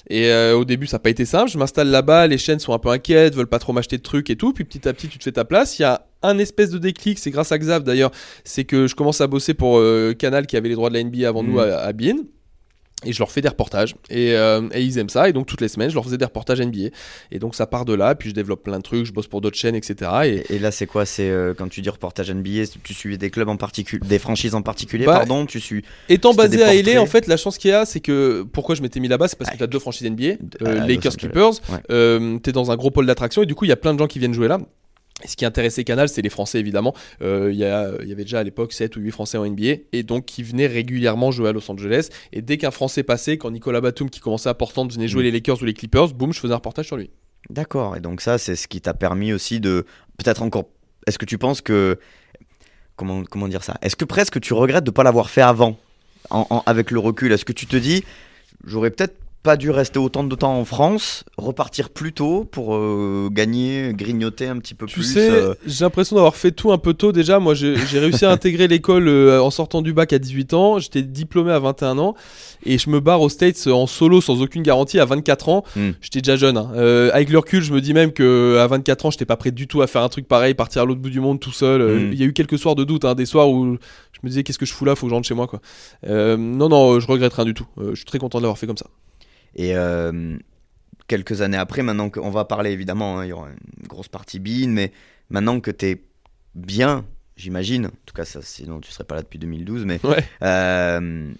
[0.10, 1.51] Et euh, au début ça n'a pas été simple.
[1.51, 4.30] Je m'installe là-bas, les chaînes sont un peu inquiètes, veulent pas trop m'acheter de trucs
[4.30, 4.54] et tout.
[4.54, 5.77] Puis petit à petit tu te fais ta place.
[5.77, 8.12] Il y a un espèce de déclic, c'est grâce à Xav d'ailleurs,
[8.45, 11.04] c'est que je commence à bosser pour euh, Canal qui avait les droits de la
[11.04, 11.51] NBA avant Mhm.
[11.51, 12.15] nous à, à Bein.
[13.04, 13.96] Et je leur fais des reportages.
[14.10, 15.28] Et, euh, et ils aiment ça.
[15.28, 16.90] Et donc toutes les semaines, je leur faisais des reportages NBA.
[17.32, 18.14] Et donc ça part de là.
[18.16, 19.06] Puis je développe plein de trucs.
[19.06, 20.44] Je bosse pour d'autres chaînes, etc.
[20.50, 21.06] Et là, c'est quoi?
[21.06, 24.54] C'est euh, quand tu dis reportage NBA, tu suivais des clubs en particulier, des franchises
[24.56, 25.84] en particulier, Bah, pardon, tu suis.
[26.10, 28.82] Étant basé à LA, en fait, la chance qu'il y a, c'est que pourquoi je
[28.82, 30.36] m'étais mis là-bas, c'est parce que Ah, tu as deux franchises NBA, euh,
[30.66, 31.16] à Los Lakers Angeles.
[31.18, 31.50] Clippers.
[31.70, 31.80] Ouais.
[31.92, 34.00] Euh, t'es dans un gros pôle d'attraction et du coup, il y a plein de
[34.00, 34.60] gens qui viennent jouer là.
[35.26, 36.94] Ce qui intéressait Canal, c'est les Français évidemment.
[37.22, 40.26] Euh, Il y, avait déjà à l'époque 7 ou 8 Français en NBA et donc
[40.26, 42.10] qui venaient régulièrement jouer à Los Angeles.
[42.34, 45.26] Et dès qu'un Français passait, quand Nicolas Batum qui commençait à Portland venait jouer Mm.
[45.26, 47.10] les Lakers ou les Clippers, boum, je faisais un reportage sur lui.
[47.50, 47.96] D'accord.
[47.98, 49.86] Et donc ça, c'est ce qui t'a permis aussi de
[50.18, 50.66] peut-être encore.
[51.08, 51.98] Est-ce que tu penses que
[52.96, 53.78] comment comment dire ça?
[53.82, 55.78] Est-ce que presque tu regrettes de pas l'avoir fait avant,
[56.30, 58.04] en- en- avec le recul Est-ce que tu te dis,
[58.66, 63.27] j'aurais peut-être pas dû rester autant de temps en France, repartir plus tôt pour euh,
[63.32, 65.04] gagner, grignoter un petit peu Tu plus.
[65.13, 67.39] sais, euh, j'ai l'impression d'avoir fait tout un peu tôt déjà.
[67.39, 70.77] Moi, j'ai réussi à intégrer l'école euh, en sortant du bac à 18 ans.
[70.77, 72.13] J'étais diplômé à 21 ans.
[72.67, 75.63] Et je me barre aux States en solo sans aucune garantie à 24 ans.
[75.75, 75.91] Hmm.
[76.01, 76.58] J'étais déjà jeune.
[76.58, 76.71] hein.
[77.12, 79.67] Avec le recul, je me dis même que à 24 ans, j'étais pas prêt du
[79.67, 81.82] tout à faire un truc pareil, partir à l'autre bout du monde tout seul.
[81.82, 82.12] Hmm.
[82.13, 83.65] Il y a eu quelques soirs de doute, hein, des soirs où
[84.13, 85.47] je me disais qu'est-ce que je fous là, faut que je rentre chez moi.
[85.47, 85.62] Quoi.
[86.08, 87.65] Non, non, je regrette rien du tout.
[87.80, 88.86] Je suis très content de l'avoir fait comme ça.
[89.56, 90.38] Et euh,
[91.08, 94.40] quelques années après, maintenant qu'on va parler évidemment, hein, il y aura une grosse partie
[94.40, 94.92] Bean, mais
[95.30, 96.02] maintenant que tu es
[96.56, 100.24] bien, j'imagine, en tout cas, ça, sinon tu serais pas là depuis 2012, mais Ouais.
[100.44, 101.32] euh,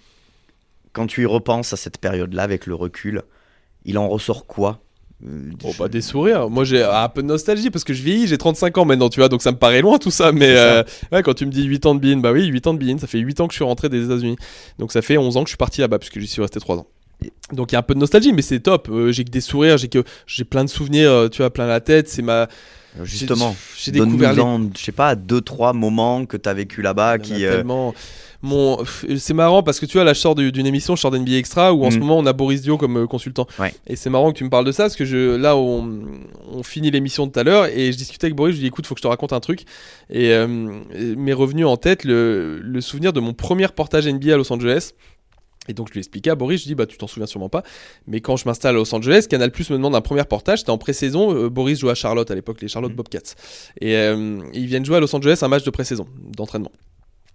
[0.92, 3.22] quand tu y repenses à cette période-là avec le recul,
[3.84, 4.80] il en ressort quoi
[5.24, 6.50] Euh, je- bah des sourires.
[6.50, 9.20] Moi j'ai un peu de nostalgie parce que je vieillis, j'ai 35 ans maintenant, tu
[9.20, 10.32] vois, donc ça me paraît loin tout ça.
[10.32, 10.62] Mais C'est ça.
[10.78, 12.84] euh, ouais, quand tu me dis 8 ans de Bean, bah oui, 8 ans de
[12.84, 14.36] Bean, ça fait 8 ans que je suis rentré des États-Unis.
[14.80, 16.76] Donc ça fait 11 ans que je suis parti là-bas puisque j'y suis resté 3
[16.76, 16.88] ans.
[17.52, 18.88] Donc il y a un peu de nostalgie, mais c'est top.
[18.90, 21.66] Euh, j'ai que des sourires, j'ai que j'ai plein de souvenirs, euh, tu vois, plein
[21.66, 22.08] la tête.
[22.08, 22.48] C'est ma
[23.04, 24.68] Justement, j'ai découvert les...
[24.76, 27.46] je sais pas, deux trois moments que tu as vécu là-bas qui.
[27.46, 27.94] Euh, mon
[29.18, 31.72] c'est marrant parce que tu vois là je sors d'une émission je sors d'NBA Extra
[31.72, 32.00] où en ce mm.
[32.00, 33.46] moment on a Boris Dio comme euh, consultant
[33.86, 36.00] et c'est marrant que tu me parles de ça parce que je là on,
[36.52, 38.66] on finit l'émission de tout à l'heure et je discutais avec Boris je lui dis
[38.66, 39.64] écoute faut que je te raconte un truc
[40.10, 40.48] et euh,
[41.16, 44.90] m'est revenu en tête le, le souvenir de mon premier portage NBA à Los Angeles
[45.68, 47.62] et donc je lui expliquais à Boris, je dis bah tu t'en souviens sûrement pas,
[48.06, 50.70] mais quand je m'installe à Los Angeles, Canal Plus me demande un premier portage, c'était
[50.70, 52.96] en pré-saison, euh, Boris jouait à Charlotte à l'époque, les Charlotte mm.
[52.96, 53.34] Bobcats.
[53.80, 56.70] Et ils viennent jouer à Los Angeles un match de pré-saison d'entraînement.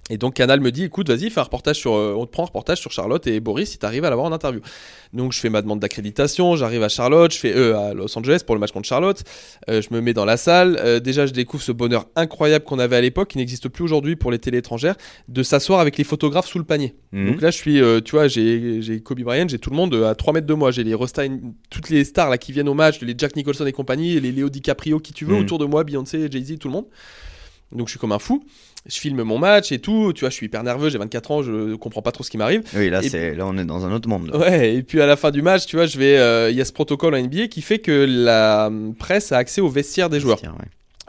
[0.09, 2.43] Et donc Canal me dit écoute vas-y fais un reportage sur euh, on te prend
[2.43, 4.61] un reportage sur Charlotte et Boris si t'arrives à l'avoir en interview.
[5.13, 8.41] Donc je fais ma demande d'accréditation, j'arrive à Charlotte, je fais euh, à Los Angeles
[8.45, 9.23] pour le match contre Charlotte,
[9.69, 12.79] euh, je me mets dans la salle, euh, déjà je découvre ce bonheur incroyable qu'on
[12.79, 14.95] avait à l'époque qui n'existe plus aujourd'hui pour les télé étrangères
[15.27, 16.95] de s'asseoir avec les photographes sous le panier.
[17.11, 17.31] Mhm.
[17.31, 20.33] Donc là je suis tu vois j'ai Kobe Bryant, j'ai tout le monde à 3
[20.33, 21.39] mètres de moi, j'ai les Rostein,
[21.69, 24.49] toutes les stars là qui viennent au match, les Jack Nicholson et compagnie, les Léo
[24.49, 25.41] DiCaprio qui tu veux mhm.
[25.41, 26.85] autour de moi, Beyoncé, Jay-Z, tout le monde.
[27.71, 28.43] Donc je suis comme un fou
[28.87, 30.13] je filme mon match et tout.
[30.13, 32.37] Tu vois, je suis hyper nerveux, j'ai 24 ans, je comprends pas trop ce qui
[32.37, 32.63] m'arrive.
[32.75, 34.31] Oui, là, c'est, là, on est dans un autre monde.
[34.35, 36.61] Ouais, et puis à la fin du match, tu vois, je vais, euh, il y
[36.61, 40.19] a ce protocole en NBA qui fait que la presse a accès aux vestiaires des
[40.19, 40.39] joueurs.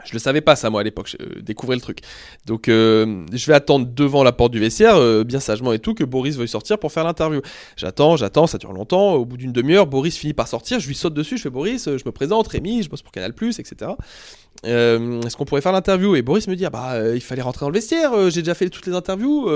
[0.05, 1.99] Je le savais pas ça moi à l'époque, je euh, découvrais le truc.
[2.45, 6.05] Donc euh, je vais attendre devant la porte du vestiaire, bien sagement et tout, que
[6.05, 7.41] Boris veuille sortir pour faire l'interview.
[7.75, 9.15] J'attends, j'attends, ça dure longtemps.
[9.15, 11.85] Au bout d'une demi-heure, Boris finit par sortir, je lui saute dessus, je fais Boris,
[11.85, 13.91] je me présente, Rémi, je bosse pour Canal+, etc.
[14.65, 16.15] Euh, est-ce qu'on pourrait faire l'interview?
[16.15, 18.41] Et Boris me dit ah bah euh, il fallait rentrer dans le vestiaire, euh, j'ai
[18.41, 19.49] déjà fait toutes les interviews,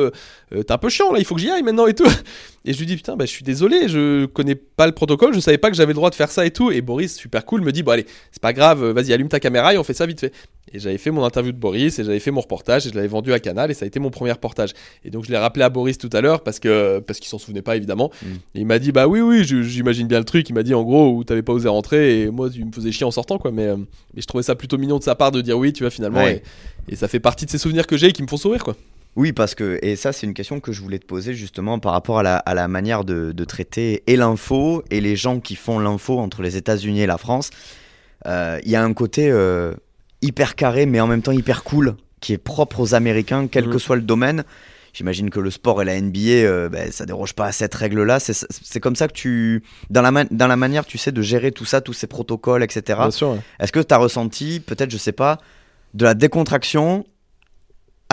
[0.51, 2.07] t'es un peu chiant là, il faut que j'y aille maintenant et tout.
[2.65, 5.41] Et je lui dis putain bah je suis désolé, je connais pas le protocole, je
[5.41, 6.71] savais pas que j'avais le droit de faire ça et tout.
[6.71, 9.73] Et Boris super cool me dit bon allez c'est pas grave, vas-y allume ta caméra
[9.73, 10.31] et on fait ça vite fait.
[10.71, 13.09] Et j'avais fait mon interview de Boris et j'avais fait mon reportage et je l'avais
[13.09, 14.71] vendu à Canal et ça a été mon premier reportage.
[15.03, 17.37] Et donc je l'ai rappelé à Boris tout à l'heure parce que parce qu'il s'en
[17.37, 18.11] souvenait pas évidemment.
[18.21, 18.27] Mm.
[18.55, 20.47] il m'a dit bah oui oui j'imagine bien le truc.
[20.49, 22.93] Il m'a dit en gros où t'avais pas osé rentrer et moi tu me faisais
[22.93, 23.51] chier en sortant quoi.
[23.51, 25.91] Mais, mais je trouvais ça plutôt mignon de sa part de dire oui tu vois
[25.91, 26.41] finalement et,
[26.95, 28.75] ça fait partie de ces souvenirs que j'ai et qui me font sourire quoi.
[29.15, 31.91] Oui, parce que, et ça c'est une question que je voulais te poser justement par
[31.91, 35.55] rapport à la, à la manière de, de, traiter et l'info et les gens qui
[35.55, 37.51] font l'info entre les États-Unis et la France.
[38.25, 39.73] Euh, il y a un côté euh,
[40.23, 43.75] hyper carré mais en même temps hyper cool qui est propre aux Américains, quel que
[43.75, 43.79] mm.
[43.79, 44.43] soit le domaine.
[44.93, 48.19] J'imagine que le sport et la NBA, euh, ben, ça déroge pas à cette règle-là.
[48.19, 51.65] C'est comme ça que tu, dans la, dans la manière, tu sais, de gérer tout
[51.65, 52.99] ça, tous ces protocoles, etc.
[53.59, 55.39] Est-ce que tu as ressenti, peut-être, je sais pas,
[55.95, 57.05] de la décontraction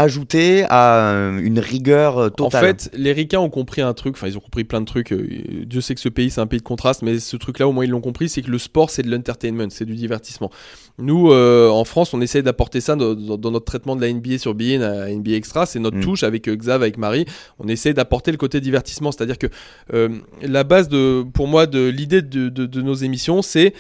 [0.01, 2.65] ajouté à euh, une rigueur euh, totale.
[2.65, 5.13] En fait, les Ricains ont compris un truc, enfin ils ont compris plein de trucs.
[5.13, 7.73] Euh, Dieu sait que ce pays c'est un pays de contraste, mais ce truc-là au
[7.73, 10.51] moins ils l'ont compris, c'est que le sport c'est de l'entertainment, c'est du divertissement.
[10.99, 14.83] Nous, en France, on essaye d'apporter ça dans, notre traitement de la NBA sur BN
[14.83, 16.03] à NBA Extra, c'est notre mm.
[16.03, 17.25] touche avec Xav, avec Marie.
[17.59, 19.47] On essaye d'apporter le côté divertissement, c'est-à-dire que
[20.43, 23.73] la base de, pour moi, de l'idée de, de nos émissions, c'est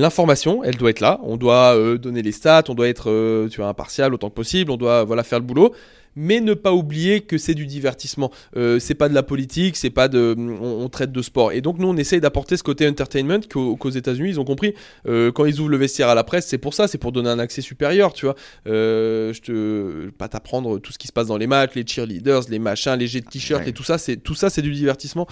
[0.00, 1.20] l'information, elle doit être là.
[1.22, 4.34] On doit euh, donner les stats, on doit être euh, tu vois, impartial autant que
[4.34, 5.74] possible, on doit voilà faire le boulot.
[6.18, 8.30] Mais ne pas oublier que c'est du divertissement.
[8.56, 10.34] Euh, c'est pas de la politique, c'est pas de.
[10.38, 11.52] On, traite de sport.
[11.52, 14.72] Et donc nous, on essaye d'apporter ce côté entertainment qu'aux États-Unis ils ont compris.
[15.04, 17.38] quand ils ouvrent le vestiaire à la presse, c'est pour ça, c'est pour donner un
[17.38, 18.34] accès supérieur, tu vois.
[18.64, 22.58] je te pas t'apprendre tout ce qui se passe dans les matchs, les cheerleaders, les
[22.58, 23.98] machins, les jets de t-shirts et tout ça.
[23.98, 25.26] C'est tout ça, c'est du divertissement.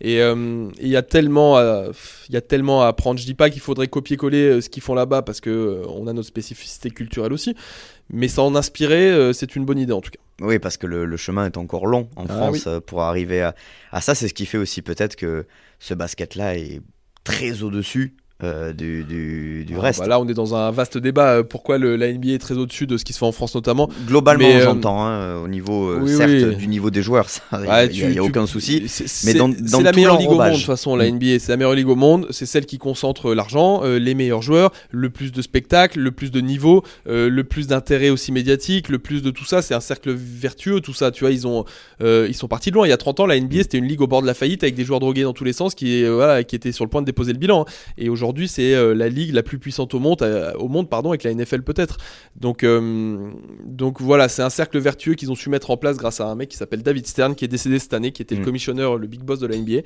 [0.00, 3.18] Et euh, il y a tellement, il y a tellement à apprendre.
[3.18, 6.06] Je dis pas qu'il faudrait copier-coller euh, ce qu'ils font là-bas parce que euh, on
[6.06, 7.54] a notre spécificité culturelle aussi,
[8.10, 10.20] mais s'en inspirer, c'est une bonne idée en tout cas.
[10.40, 13.54] Oui, parce que le, chemin est encore long en ah France pour arriver à,
[13.90, 14.14] à ça.
[14.14, 15.46] C'est ce qui fait aussi peut-être que
[15.80, 16.80] ce basket-là est
[17.24, 19.98] très au-dessus euh, du, du, du ah, reste.
[19.98, 21.38] Bah là, on est dans un vaste débat.
[21.38, 23.56] Euh, pourquoi le, la NBA est très au-dessus de ce qui se fait en France
[23.56, 28.22] notamment Globalement, euh, j'entends, hein, au niveau, certes, du niveau des joueurs, il n'y a,
[28.22, 28.86] aucun souci.
[29.24, 31.14] Mais dans, dans la meilleure ligue au monde, de toute façon, la mm.
[31.16, 32.28] NBA, c'est la meilleure ligue au monde.
[32.30, 36.40] C'est celle qui concentre l'argent, les meilleurs joueurs, le plus de spectacles, le plus de
[36.40, 39.62] niveaux, le plus d'intérêt aussi médiatique, le plus de tout ça.
[39.62, 41.10] C'est un cercle vertueux, tout ça.
[41.10, 41.64] Tu vois, ils, ont,
[42.00, 42.86] ils sont partis de loin.
[42.86, 44.62] Il y a 30 ans, la NBA, c'était une ligue au bord de la faillite
[44.62, 47.00] avec des joueurs drogués dans tous les sens qui, voilà, qui étaient sur le point
[47.00, 47.64] de déposer le bilan.
[47.96, 50.90] Et aujourd'hui, aujourd'hui, c'est euh, la ligue la plus puissante au monde, euh, au monde
[50.90, 51.96] pardon, avec la NFL peut-être.
[52.36, 53.30] Donc, euh,
[53.64, 56.34] donc voilà, c'est un cercle vertueux qu'ils ont su mettre en place grâce à un
[56.34, 58.44] mec qui s'appelle David Stern, qui est décédé cette année, qui était le mm.
[58.44, 59.80] commissionneur, le big boss de la NBA.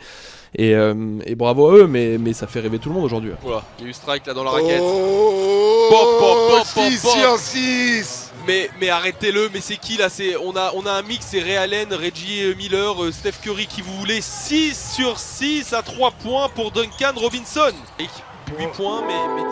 [0.56, 3.30] Et, et, bravo à eux, mais, mais ça fait rêver tout le monde aujourd'hui.
[3.42, 4.82] Voilà, il y a eu strike là dans la raquette.
[4.82, 10.08] Oh, pop, 6 mais, mais arrêtez-le, mais c'est qui là?
[10.08, 13.82] C'est, on, a, on a un mix, c'est Ray Allen, Reggie Miller, Steph Curry qui
[13.82, 17.70] vous voulez 6 sur 6 à 3 points pour Duncan Robinson.
[18.58, 19.42] 8 points, mais, mais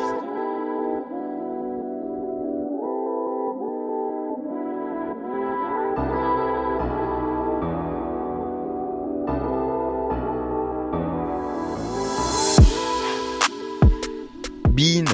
[14.70, 15.04] Bean,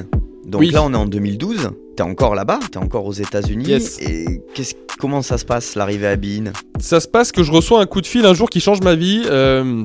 [0.45, 1.71] Donc là, on est en 2012.
[1.97, 3.73] T'es encore là-bas, t'es encore aux États-Unis.
[4.01, 4.43] Et
[4.99, 6.53] comment ça se passe l'arrivée à Bean?
[6.79, 8.95] Ça se passe que je reçois un coup de fil un jour qui change ma
[8.95, 9.23] vie.
[9.27, 9.83] Euh,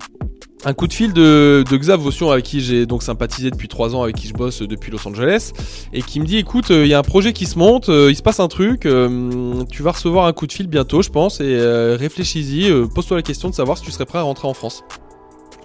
[0.64, 4.04] un coup de fil de, de Xav avec qui j'ai donc sympathisé depuis 3 ans,
[4.04, 5.52] avec qui je bosse depuis Los Angeles,
[5.94, 8.22] et qui me dit écoute, il y a un projet qui se monte, il se
[8.22, 11.58] passe un truc, tu vas recevoir un coup de fil bientôt, je pense, et
[11.96, 14.84] réfléchis-y, pose-toi la question de savoir si tu serais prêt à rentrer en France.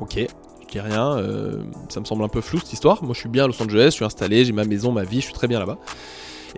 [0.01, 0.19] Ok,
[0.67, 3.03] je dis rien, euh, ça me semble un peu flou cette histoire.
[3.03, 5.21] Moi je suis bien à Los Angeles, je suis installé, j'ai ma maison, ma vie,
[5.21, 5.79] je suis très bien là-bas.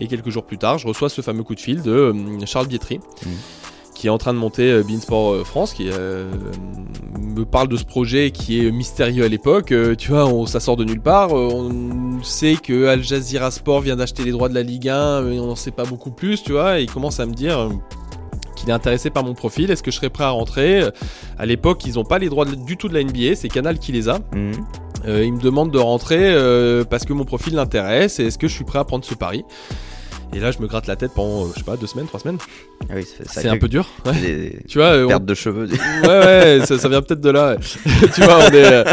[0.01, 2.67] Et quelques jours plus tard, je reçois ce fameux coup de fil de euh, Charles
[2.67, 2.99] Bietri.
[2.99, 3.29] Mmh.
[3.99, 8.31] Qui est en train de monter euh, Beansport France, qui me parle de ce projet
[8.31, 9.75] qui est mystérieux à l'époque.
[9.99, 11.33] tu vois, ça sort de nulle part.
[11.33, 15.39] on sait que Al Jazeera Sport vient d'acheter les droits de la Ligue 1, mais
[15.41, 16.81] on n'en sait pas beaucoup plus, tu vois.
[16.81, 17.71] Et il commence à me dire,
[18.57, 19.71] qu'il est intéressé par mon profil.
[19.71, 20.83] Est-ce que je serais prêt à rentrer?
[21.39, 23.93] À l'époque, ils n'ont pas les droits du tout de la NBA, c'est Canal qui
[23.93, 24.19] les a.
[24.35, 24.53] Mhm.
[25.07, 28.49] Euh, il me demande de rentrer euh, parce que mon profil l'intéresse et est-ce que
[28.49, 29.45] je suis prêt à prendre ce pari?
[30.33, 32.39] Et là, je me gratte la tête pendant, je sais pas, deux semaines, trois semaines.
[32.89, 33.87] Ah oui, c'est un peu dur.
[34.69, 35.69] tu vois, perte de cheveux.
[36.05, 37.57] ouais, ouais, ça, vient peut-être de là.
[38.15, 38.85] tu vois, on est,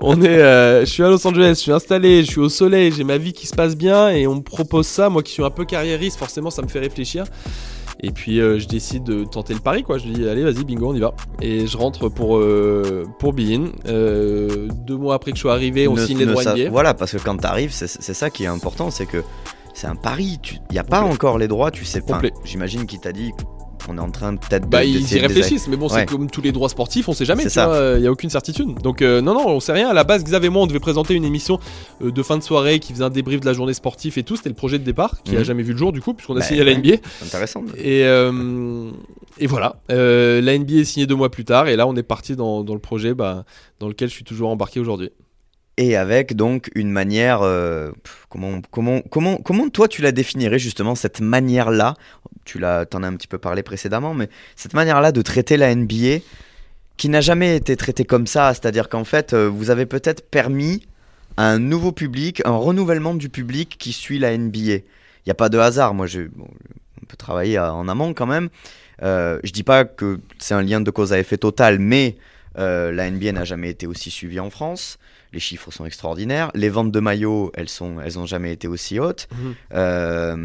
[0.00, 2.92] on est, euh, je suis à Los Angeles, je suis installé, je suis au soleil,
[2.92, 5.08] j'ai ma vie qui se passe bien et on me propose ça.
[5.08, 7.24] Moi, qui suis un peu carriériste, forcément, ça me fait réfléchir.
[8.00, 9.98] Et puis euh, je décide de tenter le pari, quoi.
[9.98, 11.14] Je dis, allez, vas-y, bingo, on y va.
[11.40, 13.72] Et je rentre pour, euh, pour Bein.
[13.88, 16.70] Euh, deux mois après que je sois arrivé, on signe les droits NBA.
[16.70, 19.22] Voilà, parce que quand t'arrives, c'est ça qui est important, c'est que
[19.76, 20.40] c'est un pari.
[20.70, 22.00] Il n'y a pas encore les droits, tu sais.
[22.00, 22.20] pas.
[22.44, 23.32] J'imagine qu'il t'a dit
[23.88, 24.68] on est en train peut-être de.
[24.68, 27.46] Bah, ils y réfléchissent, mais bon, c'est comme tous les droits sportifs, on sait jamais,
[27.46, 28.74] tu il n'y a aucune certitude.
[28.82, 29.90] Donc, euh, non, non, on sait rien.
[29.90, 31.60] À la base, Xav et moi, on devait présenter une émission
[32.02, 34.34] euh, de fin de soirée qui faisait un débrief de la journée sportive et tout.
[34.34, 35.44] C'était le projet de départ, qui a mhm.
[35.44, 36.96] jamais vu le jour, du coup, puisqu'on a bah, signé à la NBA.
[37.24, 37.62] Intéressant.
[37.76, 38.90] Et, euh,
[39.38, 39.76] et voilà.
[39.88, 42.74] la NBA est signée deux mois plus tard, et là, on est parti dans, dans
[42.74, 43.44] le projet bah,
[43.78, 45.10] dans lequel je suis toujours embarqué aujourd'hui
[45.76, 47.92] et avec donc une manière euh,
[48.28, 51.94] comment comment comment comment toi tu la définirais justement cette manière là
[52.44, 55.56] tu l'as t'en as un petit peu parlé précédemment mais cette manière là de traiter
[55.56, 56.18] la NBA
[56.96, 60.86] qui n'a jamais été traitée comme ça c'est-à-dire qu'en fait euh, vous avez peut-être permis
[61.36, 64.82] à un nouveau public un renouvellement du public qui suit la NBA il
[65.26, 66.22] n'y a pas de hasard moi je
[67.02, 68.48] on peut travailler en amont quand même.
[69.02, 72.16] Euh, je dis pas que c'est un lien de cause à effet total mais
[72.58, 74.98] euh, la NBA n'a jamais été aussi suivie en France
[75.36, 76.50] les chiffres sont extraordinaires.
[76.54, 79.28] Les ventes de maillots, elles sont, elles ont jamais été aussi hautes.
[79.32, 79.54] Mhm.
[79.74, 80.36] Euh,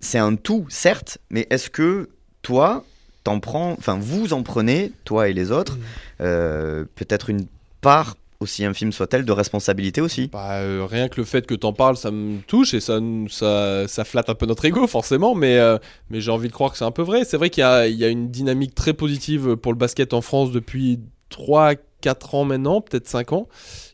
[0.00, 2.10] c'est un tout, certes, mais est-ce que
[2.42, 2.84] toi,
[3.24, 5.82] t'en prends, enfin vous en prenez, toi et les autres, mhm.
[6.20, 7.46] euh, peut-être une
[7.80, 10.28] part aussi infime soit-elle, de responsabilité aussi?
[10.30, 13.88] Bah, euh, Rien que le fait que t'en parles, ça me touche et ça, ça,
[13.88, 15.58] ça, flatte un peu notre ego, forcément, mais,
[16.10, 17.24] mais j'ai envie de croire que c'est un peu vrai.
[17.24, 20.52] C'est vrai qu'il y, y a, une dynamique très positive pour le basket en France
[20.52, 23.48] depuis 3 4 ans maintenant, peut-être 5 ans,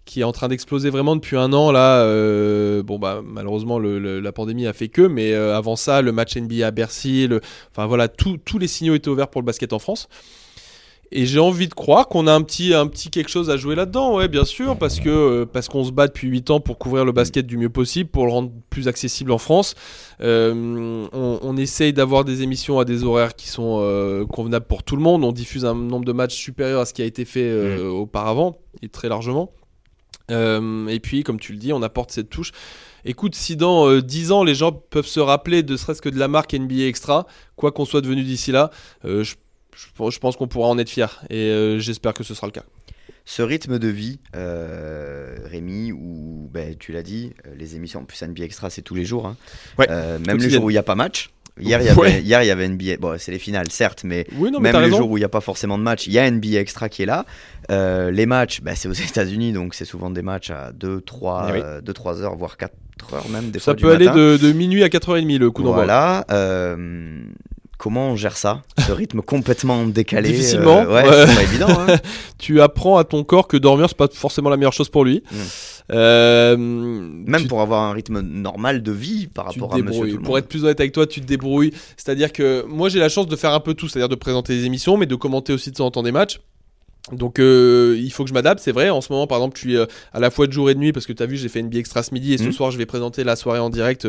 [0.04, 1.70] qui est en train d'exploser vraiment depuis un an.
[1.70, 6.10] Là, euh, bon, bah, malheureusement, la pandémie a fait que, mais euh, avant ça, le
[6.10, 7.40] match NBA à Bercy, le,
[7.70, 10.08] enfin voilà, tous les signaux étaient ouverts pour le basket en France.
[11.12, 13.74] Et j'ai envie de croire qu'on a un petit, un petit quelque chose à jouer
[13.74, 16.78] là-dedans, ouais, bien sûr, parce que euh, parce qu'on se bat depuis 8 ans pour
[16.78, 19.74] couvrir le basket du mieux possible, pour le rendre plus accessible en France.
[20.20, 24.94] Euh, on, essaye d'avoir des émissions à des horaires qui sont euh, convenables pour tout
[24.94, 25.24] le monde.
[25.24, 27.88] On diffuse un nombre de matchs supérieur à ce qui a été fait mm.
[27.88, 29.52] auparavant, et très largement.
[30.30, 32.52] et puis, comme tu le dis, on apporte cette touche.
[33.04, 36.28] Écoute, si dans 10 ans, les gens peuvent se rappeler de serait-ce que de la
[36.28, 38.70] marque NBA Extra, quoi qu'on soit devenu d'ici là,
[39.04, 39.34] je
[39.74, 42.64] je, pense qu'on pourra en être fier et euh, j'espère que ce sera le cas.
[43.24, 48.04] Ce rythme de vie, euh, Rémi, où ben, tu l'as dit, euh, les émissions, en
[48.04, 49.26] plus NBA Extra, c'est tous les jours.
[49.26, 49.37] Hein.
[49.78, 51.30] même les jours où il n'y a pas match.
[51.61, 52.96] Hier, il y avait, hier, il y avait NBA.
[52.98, 54.26] Bon, c'est les finales, certes, mais,
[54.61, 56.59] même les jours où il n'y a pas forcément de match, il y a NBA
[56.59, 57.26] Extra qui est là.
[57.68, 61.92] les matchs, ben, c'est aux États-Unis, donc c'est souvent des matchs à 2, 3, 2,
[61.92, 62.74] 3 heures, voire 4
[63.12, 63.50] heures même.
[63.50, 65.85] Des Ça peut aller de, de, minuit à 4h30 le coup d'envoi.
[65.85, 66.24] Voilà.
[67.80, 70.80] Comment on gère ça Ce rythme complètement décalé Difficilement.
[70.80, 71.80] Euh, ouais, c'est pas évident.
[71.80, 71.96] Hein.
[72.38, 75.22] tu apprends à ton corps que dormir, c'est pas forcément la meilleure chose pour lui.
[75.32, 75.36] Hmm.
[75.92, 80.22] Euh, Même pour avoir un rythme normal de vie par rapport à monsieur tout le
[80.22, 81.72] Pour être plus honnête avec toi, tu te débrouilles.
[81.96, 84.66] C'est-à-dire que moi, j'ai la chance de faire un peu tout, c'est-à-dire de présenter des
[84.66, 86.38] émissions, mais de commenter aussi de temps en temps des matchs.
[87.12, 88.90] Donc euh, il faut que je m'adapte, c'est vrai.
[88.90, 90.92] En ce moment, par exemple, je suis à la fois de jour et de nuit
[90.92, 92.52] parce que tu as vu, j'ai fait une Extra ce midi et ce hmm.
[92.52, 94.06] soir, je vais présenter la soirée en direct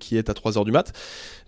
[0.00, 0.92] qui est à 3h du mat.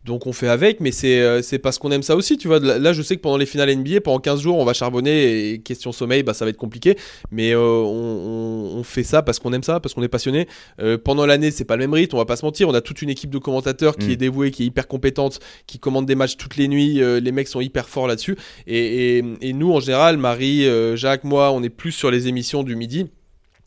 [0.06, 2.60] Donc on fait avec, mais c'est euh, c'est parce qu'on aime ça aussi, tu vois.
[2.60, 5.58] Là, je sais que pendant les finales NBA, pendant 15 jours, on va charbonner et
[5.58, 6.96] question sommeil, bah, ça va être compliqué.
[7.32, 10.46] Mais euh, on, fait ça parce qu'on aime ça, parce qu'on est passionné.
[10.80, 12.68] Euh, pendant l'année, c'est pas le même rythme, on va pas se mentir.
[12.68, 14.12] On a toute une équipe de commentateurs qui mm.
[14.12, 17.00] est dévouée, qui est hyper compétente, qui commande des matchs toutes les nuits.
[17.20, 18.36] les mecs sont hyper forts là-dessus.
[18.68, 22.76] Et, et, nous, en général, Marie, Jacques, moi, on est plus sur les émissions du
[22.76, 23.06] midi.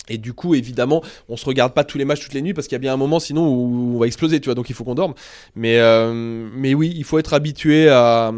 [0.10, 2.68] Et du coup, évidemment, on se regarde pas tous les matchs toutes les nuits parce
[2.68, 4.56] qu'il y a bien un moment sinon où on va exploser, tu vois.
[4.56, 5.14] Donc il faut qu'on dorme.
[5.56, 8.34] Mais, euh, mais oui, il faut être habitué à,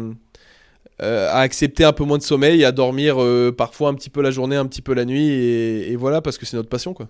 [1.02, 4.22] euh, à accepter un peu moins de sommeil, à dormir euh, parfois un petit peu
[4.22, 5.28] la journée, un petit peu la nuit.
[5.28, 7.08] Et, voilà, parce que c'est notre passion, quoi.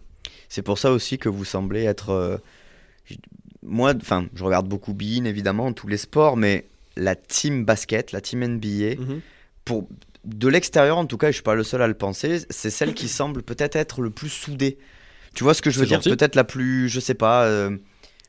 [0.49, 2.41] C'est pour ça aussi que vous semblez être.
[3.63, 8.21] moi, enfin, je regarde beaucoup Bein, évidemment, tous les sports, mais la team basket, la
[8.21, 9.21] team NBA, mhm.
[9.65, 9.89] pour
[10.25, 12.71] de l'extérieur en tout cas, et je suis pas le seul à le penser, c'est
[12.71, 14.79] celle qui semble peut-être être le plus soudée.
[15.35, 16.01] Tu vois ce que je veux dire?
[16.01, 17.77] Peut-être la plus, je sais pas, euh,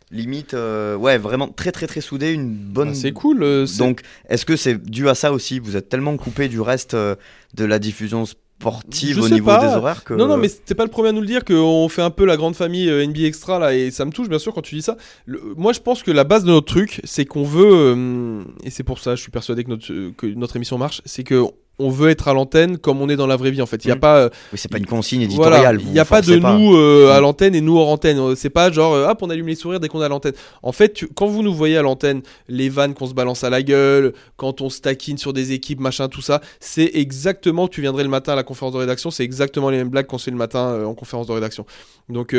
[0.09, 2.89] limite, euh, ouais, vraiment très très très soudée, une bonne.
[2.89, 3.43] Bah, c'est cool.
[3.43, 5.59] Euh, Donc, est-ce que c'est dû à ça aussi?
[5.59, 10.13] Vous êtes tellement coupé du reste de la diffusion sportive au niveau des horaires que...
[10.13, 12.23] Non, non, mais c'est pas le premier à nous le dire qu'on fait un peu
[12.23, 14.81] la grande famille NBA Extra là, et ça me touche bien sûr quand tu dis
[14.81, 14.95] ça.
[15.27, 18.99] moi, je pense que la base de notre truc, c'est qu'on veut, et c'est pour
[18.99, 21.43] ça, je suis persuadé que notre, que notre émission marche, c'est que
[21.79, 23.83] on veut être à l'antenne comme on est dans la vraie vie en fait.
[23.83, 23.99] Il y a mm.
[23.99, 25.79] pas euh, oui, c'est pas une consigne éditoriale.
[25.81, 27.21] il n'y a pas de nous euh, à mm.
[27.21, 28.19] l'antenne et nous hors antenne.
[28.19, 30.33] Euh, c'est pas genre hop, on allume les sourires dès qu'on est à l'antenne.
[30.61, 33.63] En fait, quand vous nous voyez à l'antenne, les vannes qu'on se balance à la
[33.63, 38.03] gueule, quand on se taquine sur des équipes, machin, tout ça, c'est exactement tu viendrais
[38.03, 40.31] le matin à la conférence de rédaction, c'est exactement les mêmes blagues qu'on se fait
[40.31, 41.65] le matin en conférence de rédaction.
[42.09, 42.35] Donc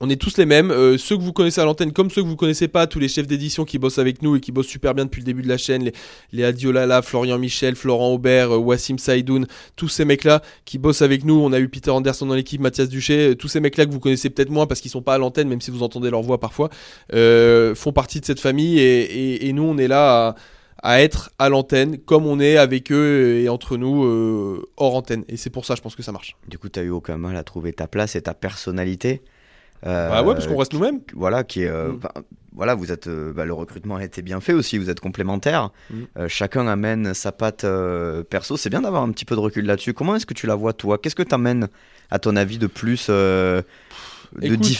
[0.00, 2.28] on est tous les mêmes, euh, ceux que vous connaissez à l'antenne comme ceux que
[2.28, 4.94] vous connaissez pas, tous les chefs d'édition qui bossent avec nous et qui bossent super
[4.94, 5.92] bien depuis le début de la chaîne, les,
[6.32, 11.24] les Adiolala, Florian Michel, Florent Aubert, euh, Wassim Saïdoun, tous ces mecs-là qui bossent avec
[11.24, 11.34] nous.
[11.34, 13.98] On a eu Peter Anderson dans l'équipe, Mathias Duché, euh, tous ces mecs-là que vous
[13.98, 16.38] connaissez peut-être moins parce qu'ils sont pas à l'antenne, même si vous entendez leur voix
[16.38, 16.70] parfois,
[17.10, 20.36] font partie de cette famille et, nous on est là
[20.82, 25.24] à, être à l'antenne comme on est avec eux et entre nous hors antenne.
[25.28, 26.36] Et c'est pour ça, je pense que ça marche.
[26.46, 29.22] Du coup, tu as eu aucun mal à trouver ta place et ta personnalité?
[29.86, 31.00] Euh, bah ouais, parce qu'on reste nous-mêmes.
[31.14, 32.00] Voilà, qui est, euh, mm.
[32.52, 34.78] voilà, vous êtes, euh, bah, le recrutement a été bien fait aussi.
[34.78, 35.70] Vous êtes complémentaires.
[35.90, 36.26] Mm.
[36.28, 37.66] chacun amène sa patte
[38.30, 38.56] perso.
[38.56, 39.94] C'est bien d'avoir un petit peu de recul là-dessus.
[39.94, 40.98] Comment est-ce que tu la vois toi?
[40.98, 41.68] Qu'est-ce que tu amènes
[42.10, 43.64] à ton avis de plus de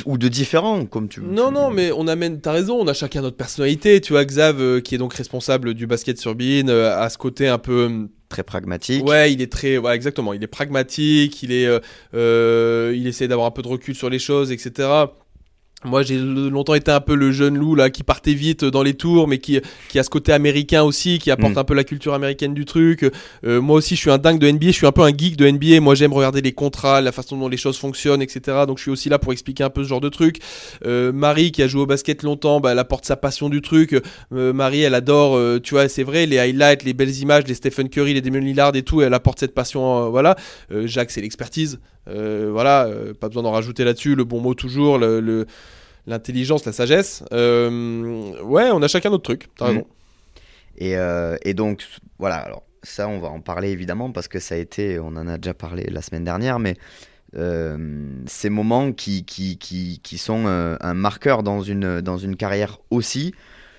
[0.04, 3.22] ou de différent comme tu non non mais on amène t'as raison on a chacun
[3.22, 7.16] notre personnalité tu vois Xav qui est donc responsable du basket sur Bean à ce
[7.16, 9.04] côté un peu très pragmatique.
[9.04, 10.32] Ouais, il est très, ouais, exactement.
[10.32, 11.42] Il est pragmatique.
[11.42, 11.80] Il est, euh,
[12.14, 14.88] euh, il essaie d'avoir un peu de recul sur les choses, etc.
[15.84, 18.94] Moi, j'ai longtemps été un peu le jeune loup là qui partait vite dans les
[18.94, 21.58] tours, mais qui, qui a ce côté américain aussi, qui apporte mm.
[21.58, 23.08] un peu la culture américaine du truc.
[23.44, 25.36] Euh, moi aussi, je suis un dingue de NBA, je suis un peu un geek
[25.36, 25.80] de NBA.
[25.80, 28.64] Moi, j'aime regarder les contrats, la façon dont les choses fonctionnent, etc.
[28.66, 30.40] Donc, je suis aussi là pour expliquer un peu ce genre de truc.
[30.84, 34.02] Euh, Marie, qui a joué au basket longtemps, bah, elle apporte sa passion du truc.
[34.32, 37.54] Euh, Marie, elle adore, euh, tu vois, c'est vrai, les highlights, les belles images, les
[37.54, 39.00] Stephen Curry, les Damien Lillard et tout.
[39.00, 40.34] Elle apporte cette passion, voilà.
[40.70, 41.78] Jacques, c'est l'expertise.
[42.08, 42.88] Voilà,
[43.20, 44.14] pas besoin d'en rajouter là-dessus.
[44.14, 44.98] Le bon mot toujours.
[44.98, 45.46] le
[46.08, 47.22] l'intelligence, la sagesse.
[47.32, 49.86] Euh, ouais, on a chacun notre truc, t'as raison.
[50.78, 51.86] Et, euh, et, donc,
[52.18, 55.28] voilà, alors ça, on va en parler évidemment parce que ça a été, on en
[55.28, 56.76] a déjà parlé la semaine dernière, mais
[57.36, 62.78] euh, ces moments qui, qui, qui, qui sont un marqueur dans une, dans une carrière
[62.90, 63.34] aussi,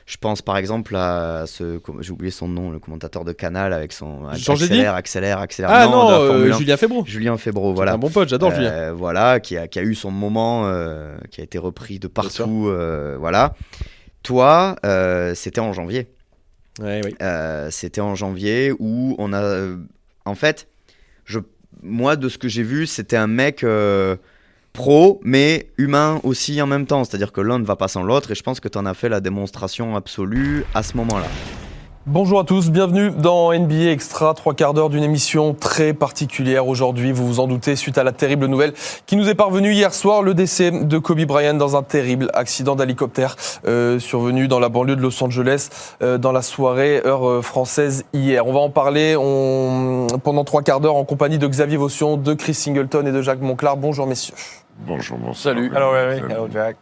[0.09, 3.93] je pense par exemple à ce, j'ai oublié son nom, le commentateur de Canal avec
[3.93, 5.69] son accélère, accélère, accélère.
[5.71, 7.05] Ah non, euh, Julien Febro.
[7.05, 7.93] Julien Febro, voilà.
[7.93, 8.71] Un bon pote, j'adore Julien.
[8.71, 12.07] Euh, voilà, qui a, qui a, eu son moment, euh, qui a été repris de
[12.07, 12.73] partout,
[13.19, 13.53] voilà.
[14.23, 14.77] Toi,
[15.35, 16.07] c'était en janvier.
[16.81, 17.13] Ouais, oui.
[17.69, 19.75] c'était en janvier où on a,
[20.25, 20.67] en fait,
[21.25, 21.37] je,
[21.83, 23.63] moi de ce que j'ai vu, c'était un mec
[24.73, 27.03] pro, mais humain aussi en même temps.
[27.03, 28.93] C'est-à-dire que l'un ne va pas sans l'autre, et je pense que tu en as
[28.93, 31.27] fait la démonstration absolue à ce moment-là.
[32.05, 37.12] Bonjour à tous, bienvenue dans NBA Extra, trois quarts d'heure d'une émission très particulière aujourd'hui,
[37.12, 38.73] vous vous en doutez, suite à la terrible nouvelle
[39.05, 42.77] qui nous est parvenue hier soir, le décès de Kobe Bryant dans un terrible accident
[42.77, 43.35] d'hélicoptère
[43.67, 45.67] euh, survenu dans la banlieue de Los Angeles
[46.01, 48.47] euh, dans la soirée heure euh, française hier.
[48.47, 50.07] On va en parler on...
[50.23, 53.41] pendant trois quarts d'heure en compagnie de Xavier Vaution, de Chris Singleton et de Jacques
[53.41, 53.75] Monclar.
[53.75, 54.35] Bonjour messieurs.
[54.88, 55.35] Bonjour, bonjour.
[55.35, 55.69] Salut.
[55.75, 56.77] Hello, Hello, Jack.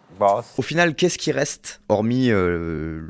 [0.58, 3.02] Au final, qu'est-ce qui reste, hormis euh,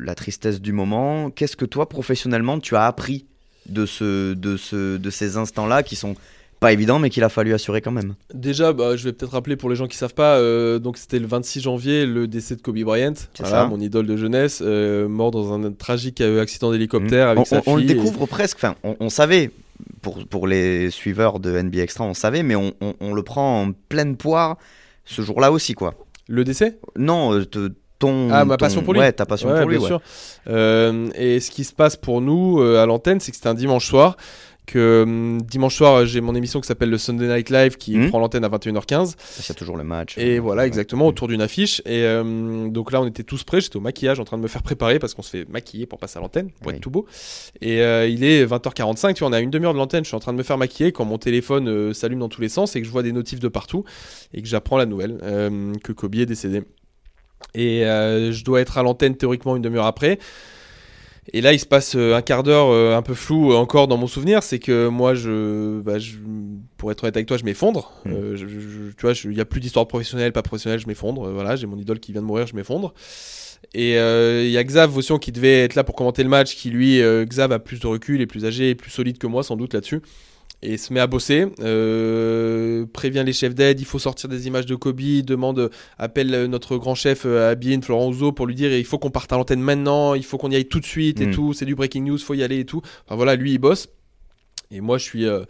[0.00, 1.30] la tristesse du moment?
[1.30, 3.26] Qu'est-ce que toi, professionnellement, tu as appris
[3.68, 6.14] de, ce, de, ce, de ces instants-là qui sont
[6.60, 8.14] pas évidents, mais qu'il a fallu assurer quand même?
[8.34, 11.18] Déjà, bah, je vais peut-être rappeler pour les gens qui savent pas, euh, donc c'était
[11.18, 15.30] le 26 janvier le décès de Kobe Bryant, voilà, mon idole de jeunesse, euh, mort
[15.30, 17.30] dans un tragique accident d'hélicoptère mmh.
[17.30, 17.72] avec sa fille.
[17.72, 19.50] On le découvre presque, enfin, on, savait,
[20.02, 23.72] pour, pour les suiveurs de NBA Extra, on savait, mais on, on le prend en
[23.88, 24.56] pleine poire
[25.04, 25.94] ce jour-là aussi, quoi.
[26.28, 27.44] Le décès Non, euh,
[27.98, 28.28] ton.
[28.30, 29.00] Ah, ma passion pour lui.
[29.00, 30.00] Ouais, ta passion pour lui, bien sûr.
[30.48, 33.54] Euh, et ce qui se passe pour nous euh, à l'antenne, c'est que c'était un
[33.54, 34.16] dimanche soir
[34.68, 38.10] que hum, dimanche soir, j'ai mon émission qui s'appelle le Sunday Night Live qui Mhm.
[38.10, 39.16] prend l'antenne à 21h15.
[39.18, 40.16] C'est toujours le match.
[40.18, 40.68] Et voilà, Ouais.
[40.68, 41.80] exactement, autour d'une affiche.
[41.86, 43.60] Et euh, donc là, on était tous prêts.
[43.60, 45.98] J'étais au maquillage en train de me faire préparer parce qu'on se fait maquiller pour
[45.98, 46.74] passer à l'antenne, pour Oui.
[46.74, 47.06] être tout beau.
[47.60, 50.04] Et euh, il est 20h45, tu vois, on a une demi-heure de l'antenne.
[50.04, 52.40] Je suis en train de me faire maquiller quand mon téléphone euh, s'allume dans tous
[52.42, 53.84] les sens et que je vois des notifs de partout
[54.34, 56.62] et que j'apprends la nouvelle euh, que Kobe est décédé.
[57.54, 60.18] Et euh, je dois être à l'antenne théoriquement une demi-heure après.
[61.32, 63.86] Et là, il se passe euh, un quart d'heure euh, un peu flou euh, encore
[63.88, 64.42] dans mon souvenir.
[64.42, 66.16] C'est que moi, je, bah, je-
[66.78, 67.92] pour être honnête avec toi, je m'effondre.
[68.06, 68.12] Mm.
[68.12, 71.28] Euh, je- je- tu vois, il n'y a plus d'histoire professionnelle, pas professionnelle, je m'effondre.
[71.30, 72.94] Voilà, j'ai mon idole qui vient de mourir, je m'effondre.
[73.74, 76.54] Et euh, il y a Xav Votion qui devait être là pour commenter le match,
[76.56, 79.26] qui lui, euh, Xav a plus de recul, est plus âgé, est plus solide que
[79.26, 80.00] moi sans doute là-dessus.
[80.60, 84.66] Et se met à bosser, euh, prévient les chefs d'aide, il faut sortir des images
[84.66, 88.84] de Kobe, demande, appelle euh, notre grand chef euh, Florent Ouzo, pour lui dire il
[88.84, 91.26] faut qu'on parte à l'antenne maintenant, il faut qu'on y aille tout de suite et
[91.26, 91.30] Mm.
[91.30, 92.82] tout, c'est du breaking news, faut y aller et tout.
[93.06, 93.88] Enfin voilà, lui il bosse.
[94.72, 95.44] Et moi je suis, euh,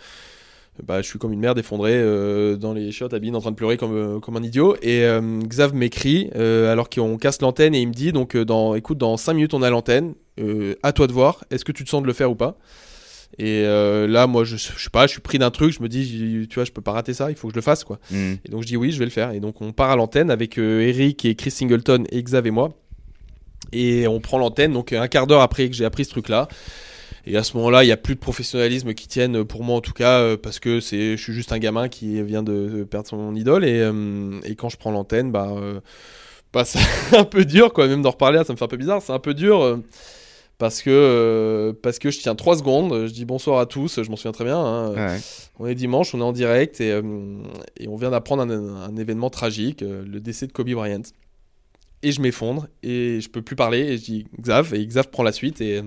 [0.83, 3.57] bah, je suis comme une merde effondrée euh, dans les chiottes Bien en train de
[3.57, 4.77] pleurer comme, comme un idiot.
[4.83, 5.07] Et
[5.45, 9.33] Xav m'écrit alors qu'on casse l'antenne et il me dit donc dans, écoute dans 5
[9.33, 10.13] minutes on a l'antenne,
[10.83, 12.59] à toi de voir, est-ce que tu te sens de le faire ou pas?
[13.37, 15.89] Et euh, là, moi, je, je sais pas, je suis pris d'un truc, je me
[15.89, 17.99] dis, tu vois, je peux pas rater ça, il faut que je le fasse, quoi.
[18.11, 18.35] Mm.
[18.45, 19.33] Et donc je dis oui, je vais le faire.
[19.33, 22.51] Et donc on part à l'antenne avec euh, Eric et Chris Singleton et Xav et
[22.51, 22.75] moi.
[23.73, 26.49] Et on prend l'antenne, donc un quart d'heure après que j'ai appris ce truc-là.
[27.27, 29.81] Et à ce moment-là, il n'y a plus de professionnalisme qui tienne, pour moi en
[29.83, 33.07] tout cas, euh, parce que c'est, je suis juste un gamin qui vient de perdre
[33.07, 33.67] son idole.
[33.67, 35.81] Et, euh, et quand je prends l'antenne, bah, euh,
[36.55, 36.81] bah c'est
[37.15, 37.87] un peu dur, quoi.
[37.87, 39.03] Même d'en reparler, ça me fait un peu bizarre.
[39.03, 39.79] C'est un peu dur.
[40.59, 44.11] Parce que, euh, parce que je tiens 3 secondes, je dis bonsoir à tous, je
[44.11, 44.59] m'en souviens très bien.
[44.59, 44.93] hein.
[44.95, 45.19] Ouais.
[45.59, 47.03] On est dimanche, on est en direct et, euh,
[47.79, 51.03] et on vient d'apprendre un, un événement tragique, euh, le décès de Kobe Bryant.
[52.03, 55.25] Et je m'effondre et je peux plus parler et je dis Xav et Xav prend
[55.25, 55.81] la suite et,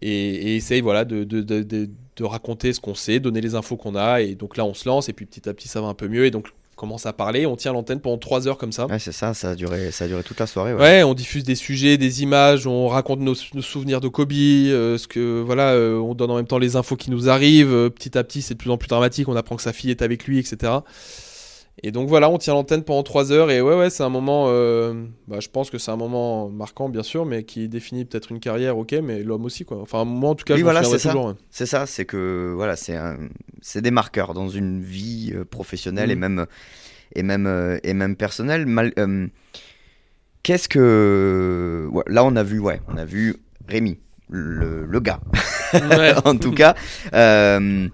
[0.00, 1.88] et, et essaye voilà, de, de, de, de-
[2.24, 5.08] raconter ce qu'on sait, donner les infos qu'on a et donc là on se lance
[5.08, 7.12] et puis petit à petit ça va un peu mieux et donc on commence à
[7.12, 8.86] parler, on tient l'antenne pendant 3 heures comme ça.
[8.86, 10.72] Ouais, c'est ça, ça a duré, ça a duré toute la soirée.
[10.72, 10.80] Ouais.
[10.80, 14.96] Ouais, on diffuse des sujets, des images, on raconte nos, nos souvenirs de Kobe, euh,
[14.96, 17.72] ce que voilà, euh, on donne en même temps les infos qui nous arrivent.
[17.72, 19.28] euh, petit à petit, c'est de plus en plus dramatique.
[19.28, 20.72] On apprend que sa fille est avec lui, etc.
[21.84, 24.46] Et donc voilà, on tient l'antenne pendant trois heures et ouais, ouais, c'est un moment.
[24.48, 28.32] euh, bah, je pense que c'est un moment marquant, bien sûr, mais qui définit peut-être
[28.32, 29.78] une carrière, ok, mais l'homme aussi, quoi.
[29.80, 31.10] Enfin, moi en tout cas, Oui, je voilà, c'est ça.
[31.10, 31.34] toujours.
[31.50, 36.18] C'est ça, c'est que voilà, c'est des marqueurs dans une vie euh, professionnelle et Mm.
[36.20, 36.46] même
[37.14, 38.66] et même euh, et même personnelle.
[38.66, 39.28] Mal- euh,
[40.42, 43.36] Qu'est-ce que ouais, là on a vu, ouais, on a vu
[43.68, 43.98] Rémi,
[44.30, 45.20] le, le gars,
[45.74, 46.14] Ouais.
[46.24, 46.74] en tout cas.
[47.12, 47.88] Euh,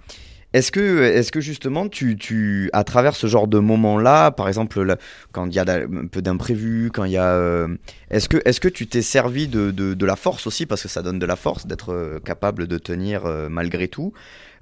[0.55, 4.97] est-ce que, est-ce que justement, tu, tu, à travers ce genre de moments-là, par exemple,
[5.33, 7.77] quand il y a un peu d'imprévu, quand il y a, euh,
[8.11, 10.89] est-ce que, est-ce que tu t'es servi de, de, de la force aussi, parce que
[10.89, 14.13] ça donne de la force d'être euh, capable de tenir euh, malgré tout.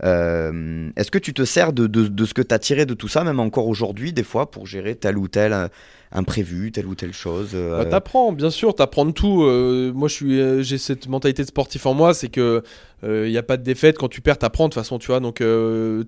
[0.03, 3.23] Est-ce que tu te sers de, de, ce que tu as tiré de tout ça,
[3.23, 5.69] même encore aujourd'hui, des fois, pour gérer tel ou tel
[6.15, 9.43] imprévu, telle ou telle chose euh, Bah, t'apprends, bien sûr, t'apprends de tout.
[9.43, 12.63] Euh, moi, je suis, euh, j'ai cette mentalité de sportif en moi, c'est que
[13.05, 13.99] il n'y a pas de défaite.
[13.99, 15.19] Quand tu perds, t'apprends de toute façon, tu vois.
[15.19, 15.43] Donc,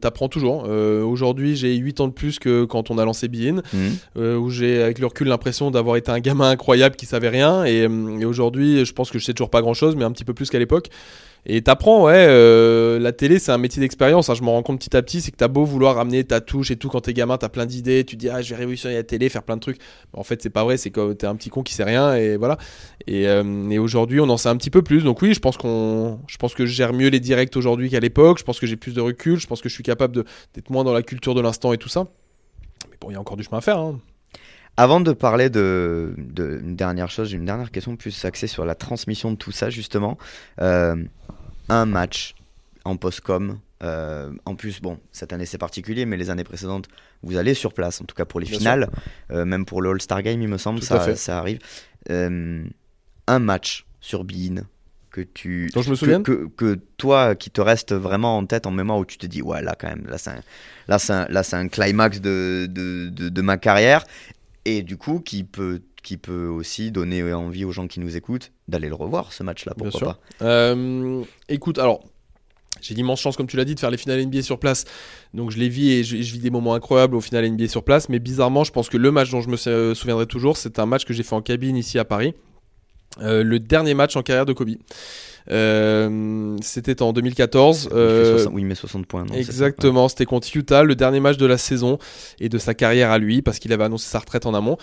[0.01, 0.63] t'apprends toujours.
[0.63, 3.63] Aujourd'hui, j'ai 8 ans de plus que quand on a lancé Bein,
[4.17, 7.65] euh, où j'ai, avec le recul, l'impression d'avoir été un gamin incroyable qui savait rien.
[7.65, 7.89] Et,
[8.21, 10.35] et aujourd'hui, je pense que je sais toujours pas grand chose, mais un petit peu
[10.35, 10.89] plus qu'à l'époque.
[11.47, 14.79] Et t'apprends, ouais, euh, la télé c'est un métier d'expérience, hein, je m'en rends compte
[14.79, 17.13] petit à petit, c'est que t'as beau vouloir ramener ta touche et tout quand t'es
[17.13, 19.61] gamin, t'as plein d'idées, tu dis ah je vais révolutionner la télé, faire plein de
[19.61, 19.79] trucs.
[20.15, 22.39] En fait c'est pas vrai, c'est que t'es un petit con qui sait rien et
[22.39, 22.57] voilà.
[23.07, 23.45] Et, euh,
[23.79, 26.65] aujourd'hui on en sait un petit peu plus, donc oui je pense je pense que
[26.65, 29.39] je gère mieux les directs aujourd'hui qu'à l'époque, je pense que j'ai plus de recul,
[29.39, 30.25] je pense que je suis capable
[30.55, 32.07] d'être moins dans la culture de l'instant et tout ça.
[32.91, 33.79] Mais bon il y a encore du chemin à faire.
[33.79, 34.01] Hein.
[34.77, 39.31] Avant de parler de, de dernière chose, une dernière question plus axée sur la transmission
[39.31, 40.19] de tout ça justement.
[40.61, 40.97] Euh,
[41.69, 42.35] un match
[42.85, 43.59] en post-com.
[43.83, 46.87] euh, en plus, bon, cette année c'est particulier, mais les années précédentes,
[47.23, 48.91] vous allez sur place, en tout cas pour les Bien finales,
[49.31, 51.59] euh, même pour le All-Star Game, il me semble, Tout ça, arrive.
[52.11, 52.65] Euh,
[53.27, 54.67] un match sur Bein
[55.11, 58.45] que tu Dont je me que- souvienne que, que toi qui te reste vraiment en
[58.47, 60.41] tête en mémoire où tu te dis ouais là quand même là c'est un,
[60.89, 64.05] là un, là un climax de, de, de, de ma carrière.
[64.65, 68.53] Et du coup qui peut qui peut aussi donner envie aux gens qui nous écoutent
[68.69, 70.19] d'aller le revoir ce match là Bien pourquoi sûr.
[70.39, 72.05] pas Euh, écoute, alors,
[72.81, 74.85] j'ai l'immense chance, comme tu l'as dit, de faire les finales NBA sur place.
[75.33, 77.83] Donc je les vis et je, je vis des moments incroyables au final NBA sur
[77.83, 78.09] place.
[78.09, 80.87] Mais bizarrement, je pense que le match dont je me sou- souviendrai toujours, c'est un
[80.87, 82.35] match que j'ai fait en cabine ici à Paris.
[83.21, 84.71] Euh, le dernier match en carrière de Kobe.
[85.49, 87.91] C'était en 2014.
[88.53, 89.27] oui, mais 60 points.
[89.35, 91.99] exactement, c'était contre Utah, le dernier match de la saison
[92.41, 94.79] et de sa carrière à lui, parce qu'il avait annoncé sa retraite en amont.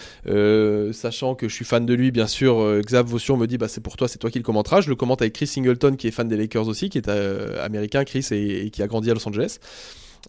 [0.94, 3.82] sachant que je suis fan de lui, bien sûr, Xav Votion me dit bah, c'est
[3.82, 4.82] pour toi, c'est toi qui le commenteras.
[4.82, 8.04] Je le commente avec Chris Singleton, qui est fan des Lakers aussi, qui est américain,
[8.04, 9.60] Chris, et, et qui a grandi à Los Angeles.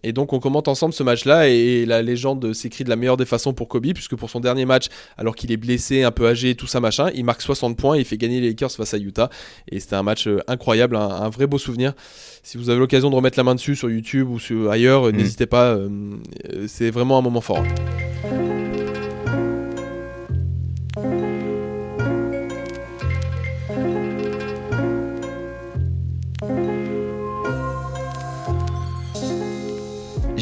[0.03, 3.25] Et donc on commente ensemble ce match-là et la légende s'écrit de la meilleure des
[3.25, 4.87] façons pour Kobe, puisque pour son dernier match,
[5.17, 7.99] alors qu'il est blessé, un peu âgé, tout ça machin, il marque 60 points et
[7.99, 9.29] il fait gagner les Lakers face à Utah.
[9.71, 11.93] Et c'était un match euh, incroyable, un, vrai beau souvenir.
[12.43, 15.11] Si vous avez l'occasion de remettre la main dessus sur YouTube ou sur, ailleurs, mm.
[15.11, 15.89] n'hésitez pas, euh,
[16.67, 17.63] c'est vraiment un moment fort.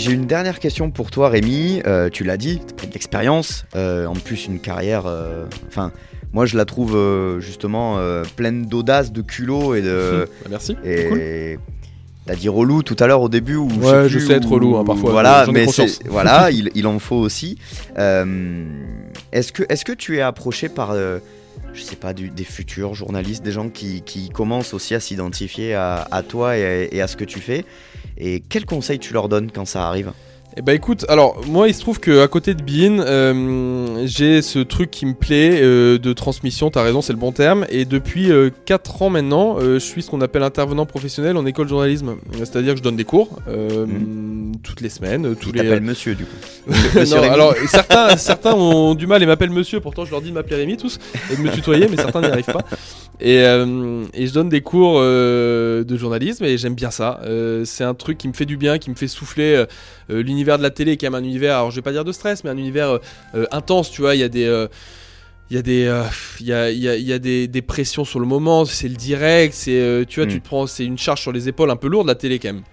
[0.02, 1.84] J'ai une dernière question pour toi, Rémi.
[1.86, 5.06] Euh, tu l'as dit, tu as de l'expérience, euh, en plus une carrière.
[5.06, 5.92] Euh, enfin,
[6.34, 6.98] moi je la trouve
[7.40, 8.00] justement
[8.36, 10.28] pleine d'audace, de culot et de.
[10.42, 10.76] Bah, merci.
[10.84, 11.60] Et
[12.26, 13.58] t'as dit relou tout à l'heure au début.
[13.58, 15.12] Ouais, je sais, être relou hein, parfois.
[15.12, 15.68] Voilà, mais
[16.10, 17.60] voilà, il, en faut aussi.
[17.96, 20.96] est-ce que, est-ce que tu es approché par
[21.74, 26.58] je sais pas, des futurs journalistes, des gens qui, commencent aussi à s'identifier à, toi
[26.58, 27.66] et, à ce que tu fais?
[28.24, 30.14] Et quels conseils tu leur donnes quand ça arrive?
[30.58, 34.42] Eh bah écoute, alors moi il se trouve que à côté de Bean, euh, j'ai
[34.42, 37.66] ce truc qui me plaît euh, de transmission, t'as raison, c'est le bon terme.
[37.70, 38.30] Et depuis
[38.66, 42.18] 4 euh, ans maintenant, je suis ce qu'on appelle intervenant professionnel en école de journalisme.
[42.34, 44.58] C'est-à-dire que je donne des cours mmh.
[44.62, 45.36] toutes les semaines.
[45.38, 45.80] Tous les...
[45.80, 46.36] monsieur du coup.
[47.10, 50.34] non, alors certains, certains ont du mal et m'appellent monsieur, pourtant je leur dis de
[50.34, 51.00] m'appeler Rémi tous
[51.32, 52.66] et de me tutoyer, mais certains n'y arrivent pas.
[53.22, 57.22] Et, et, je donne des cours de journalisme et j'aime bien ça.
[57.64, 59.64] c'est un truc qui me fait du bien, qui me fait souffler
[60.10, 62.04] l'univers l'univers de la télé est quand même un univers, alors je vais pas dire
[62.04, 62.98] de stress, mais un univers euh,
[63.36, 64.16] euh, intense, tu vois.
[64.16, 64.68] Il y a des.
[65.50, 66.04] il y a des
[66.40, 69.54] il y, a, y, y a, des, des, pressions sur le moment c'est le direct
[69.54, 70.40] c'est tu vois tu mm.
[70.40, 72.64] te prends c'est une charge sur les épaules un peu lourde la télé quand même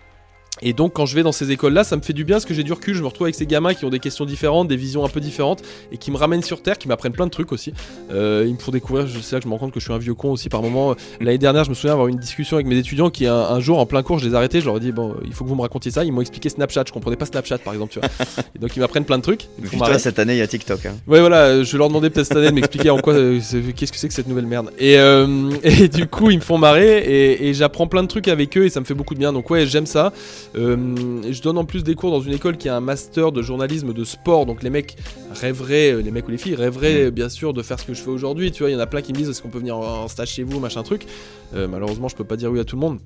[0.62, 2.54] et donc quand je vais dans ces écoles-là, ça me fait du bien parce que
[2.54, 4.76] j'ai du recul, je me retrouve avec ces gamins qui ont des questions différentes, des
[4.76, 7.52] visions un peu différentes, et qui me ramènent sur Terre, qui m'apprennent plein de trucs
[7.52, 7.72] aussi.
[8.10, 9.92] Euh, ils me font découvrir, je sais que je me rends compte que je suis
[9.92, 10.94] un vieux con aussi par moment.
[11.20, 13.86] L'année dernière, je me souviens avoir une discussion avec mes étudiants qui un, jour en
[13.86, 15.56] plein cours, je les ai arrêtés, je leur ai dit bon, il faut que vous
[15.56, 16.04] me racontiez ça.
[16.04, 18.08] Ils m'ont expliqué Snapchat, je comprenais pas Snapchat par exemple, tu vois.
[18.54, 19.48] Et donc ils m'apprennent plein de trucs.
[19.76, 20.86] Toi, cette année, il y a TikTok.
[20.86, 20.94] Hein.
[21.06, 23.40] Ouais, voilà, je leur demandais peut-être cette année de m'expliquer en quoi, euh,
[23.76, 24.70] qu'est-ce que c'est que cette nouvelle merde.
[24.78, 28.28] Et, euh, et du coup, ils me font marrer et, et j'apprends plein de trucs
[28.28, 29.32] avec eux et ça me fait beaucoup de bien.
[29.32, 30.12] Donc ouais, j'aime ça
[30.54, 33.92] je donne en plus des cours dans une école qui a un master de journalisme
[33.92, 34.46] de sport.
[34.46, 34.96] Donc les mecs
[35.32, 37.10] rêveraient, euh, les mecs ou les filles rêveraient mm.
[37.10, 38.50] bien sûr de faire ce que je fais aujourd'hui.
[38.52, 40.08] Tu vois, il y en a plein qui me disent est-ce qu'on peut venir en
[40.08, 41.06] stage chez vous, machin truc?
[41.54, 42.98] Euh, malheureusement, je peux pas dire oui à tout le monde.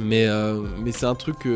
[0.00, 1.46] Mais, euh, mais c'est un truc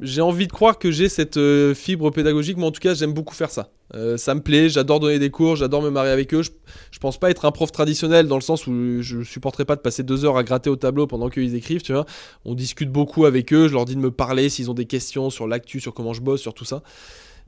[0.00, 3.12] j'ai envie de croire que j'ai cette euh, fibre pédagogique, mais en tout cas, j'aime
[3.12, 3.70] beaucoup faire ça.
[3.94, 6.42] Euh, ça me plaît, j'adore donner des cours, j'adore me marier avec eux.
[6.42, 6.50] Je,
[6.90, 9.80] je, pense pas être un prof traditionnel dans le sens où je supporterai pas de
[9.80, 12.06] passer deux heures à gratter au tableau pendant qu'ils écrivent, tu vois.
[12.44, 15.30] On discute beaucoup avec eux, je leur dis de me parler s'ils ont des questions
[15.30, 16.82] sur l'actu, sur comment je bosse, sur tout ça.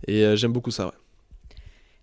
[0.07, 0.93] Et euh, j'aime beaucoup ça, ouais.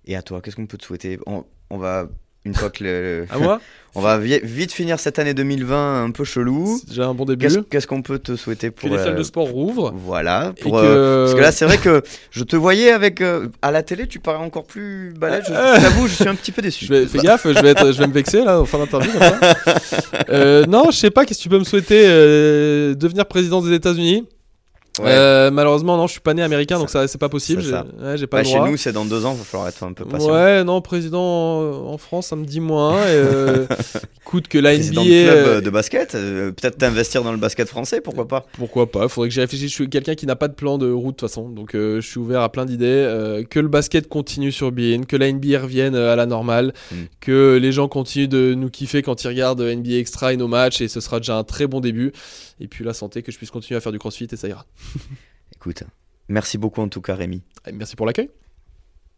[0.06, 1.18] Et à toi, qu'est-ce qu'on peut te souhaiter?
[1.26, 2.10] On va
[2.46, 3.26] une fois que le.
[3.30, 3.60] À moi
[3.96, 6.80] On va vite finir cette année 2020 un peu chelou.
[6.80, 7.48] C'est déjà un bon début.
[7.70, 8.90] Qu'est-ce qu'on peut te souhaiter pour.
[8.90, 9.94] Que les salles de sport rouvrent.
[9.96, 10.52] Voilà.
[10.62, 13.22] Pour, euh, Parce que là, c'est vrai que je te voyais avec.
[13.22, 15.44] Euh, à la télé, tu parais encore plus balèze.
[15.48, 16.86] Je t'avoue, je suis un petit peu déçu.
[16.94, 19.12] Je vais, fais gaffe, je vais, être, je vais me vexer là, en fin d'interview.
[20.30, 23.74] euh, non, je sais pas, qu'est-ce que tu peux me souhaiter euh, Devenir président des
[23.74, 24.26] États-Unis?
[25.02, 27.64] Euh, malheureusement, non, je suis pas né américain, donc ça, c'est pas possible.
[27.64, 30.06] J'ai pas bah, Chez nous, c'est dans deux ans, il va falloir être un peu
[30.06, 30.32] patient.
[30.32, 31.22] Ouais, non, président
[31.88, 32.98] en France, ça me dit moins.
[32.98, 33.66] Euh,
[34.22, 34.92] écoute, que la NBA.
[34.92, 38.46] club euh, de basket, peut-être t'investir dans le basket français, pourquoi pas?
[38.54, 39.70] Pourquoi pas Faudrait que j'y réfléchisse.
[39.70, 42.02] Je suis quelqu'un qui n'a pas de plan de route de toute façon, donc je
[42.02, 43.44] suis ouvert à plein d'idées.
[43.50, 46.96] que le basket continue sur BN, que la NBA revienne à la normale, hmm.
[47.20, 50.82] que les gens continuent de nous kiffer quand ils regardent NBA Extra et nos matchs,
[50.82, 52.12] et ce sera déjà un très bon début.
[52.60, 54.66] Et puis la santé, que je puisse continuer à faire du crossfit et ça ira.
[55.56, 55.84] Écoute,
[56.28, 57.42] merci beaucoup en tout cas Rémi.
[57.74, 58.30] Merci pour l'accueil.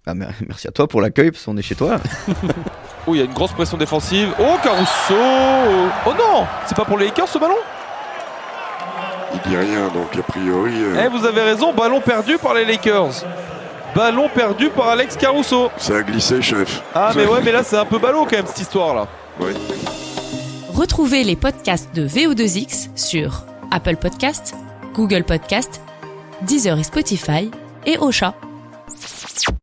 [0.08, 1.98] Ah, merci à toi pour l'accueil parce qu'on est chez toi.
[3.08, 4.30] oh, il y a une grosse pression défensive.
[4.40, 5.16] Oh, Caruso
[6.06, 7.56] Oh non C'est pas pour les Lakers ce ballon?
[9.34, 10.74] Il dit rien donc a priori.
[10.76, 13.26] Euh, eh, vous avez raison, ballon perdu par les Lakers.
[13.96, 15.72] Ballon perdu par Alex Caruso.
[15.78, 16.84] Ça a glissé, chef.
[16.94, 19.08] Ah, mais ouais, mais là c'est un peu ballot quand même cette histoire là.
[19.40, 19.52] Oui.
[20.70, 24.54] Retrouvez les podcasts de VO2X sur Apple Podcasts,
[24.96, 25.82] Google Podcasts,
[26.44, 27.52] Deezer et Spotify
[27.86, 28.34] et Ocha.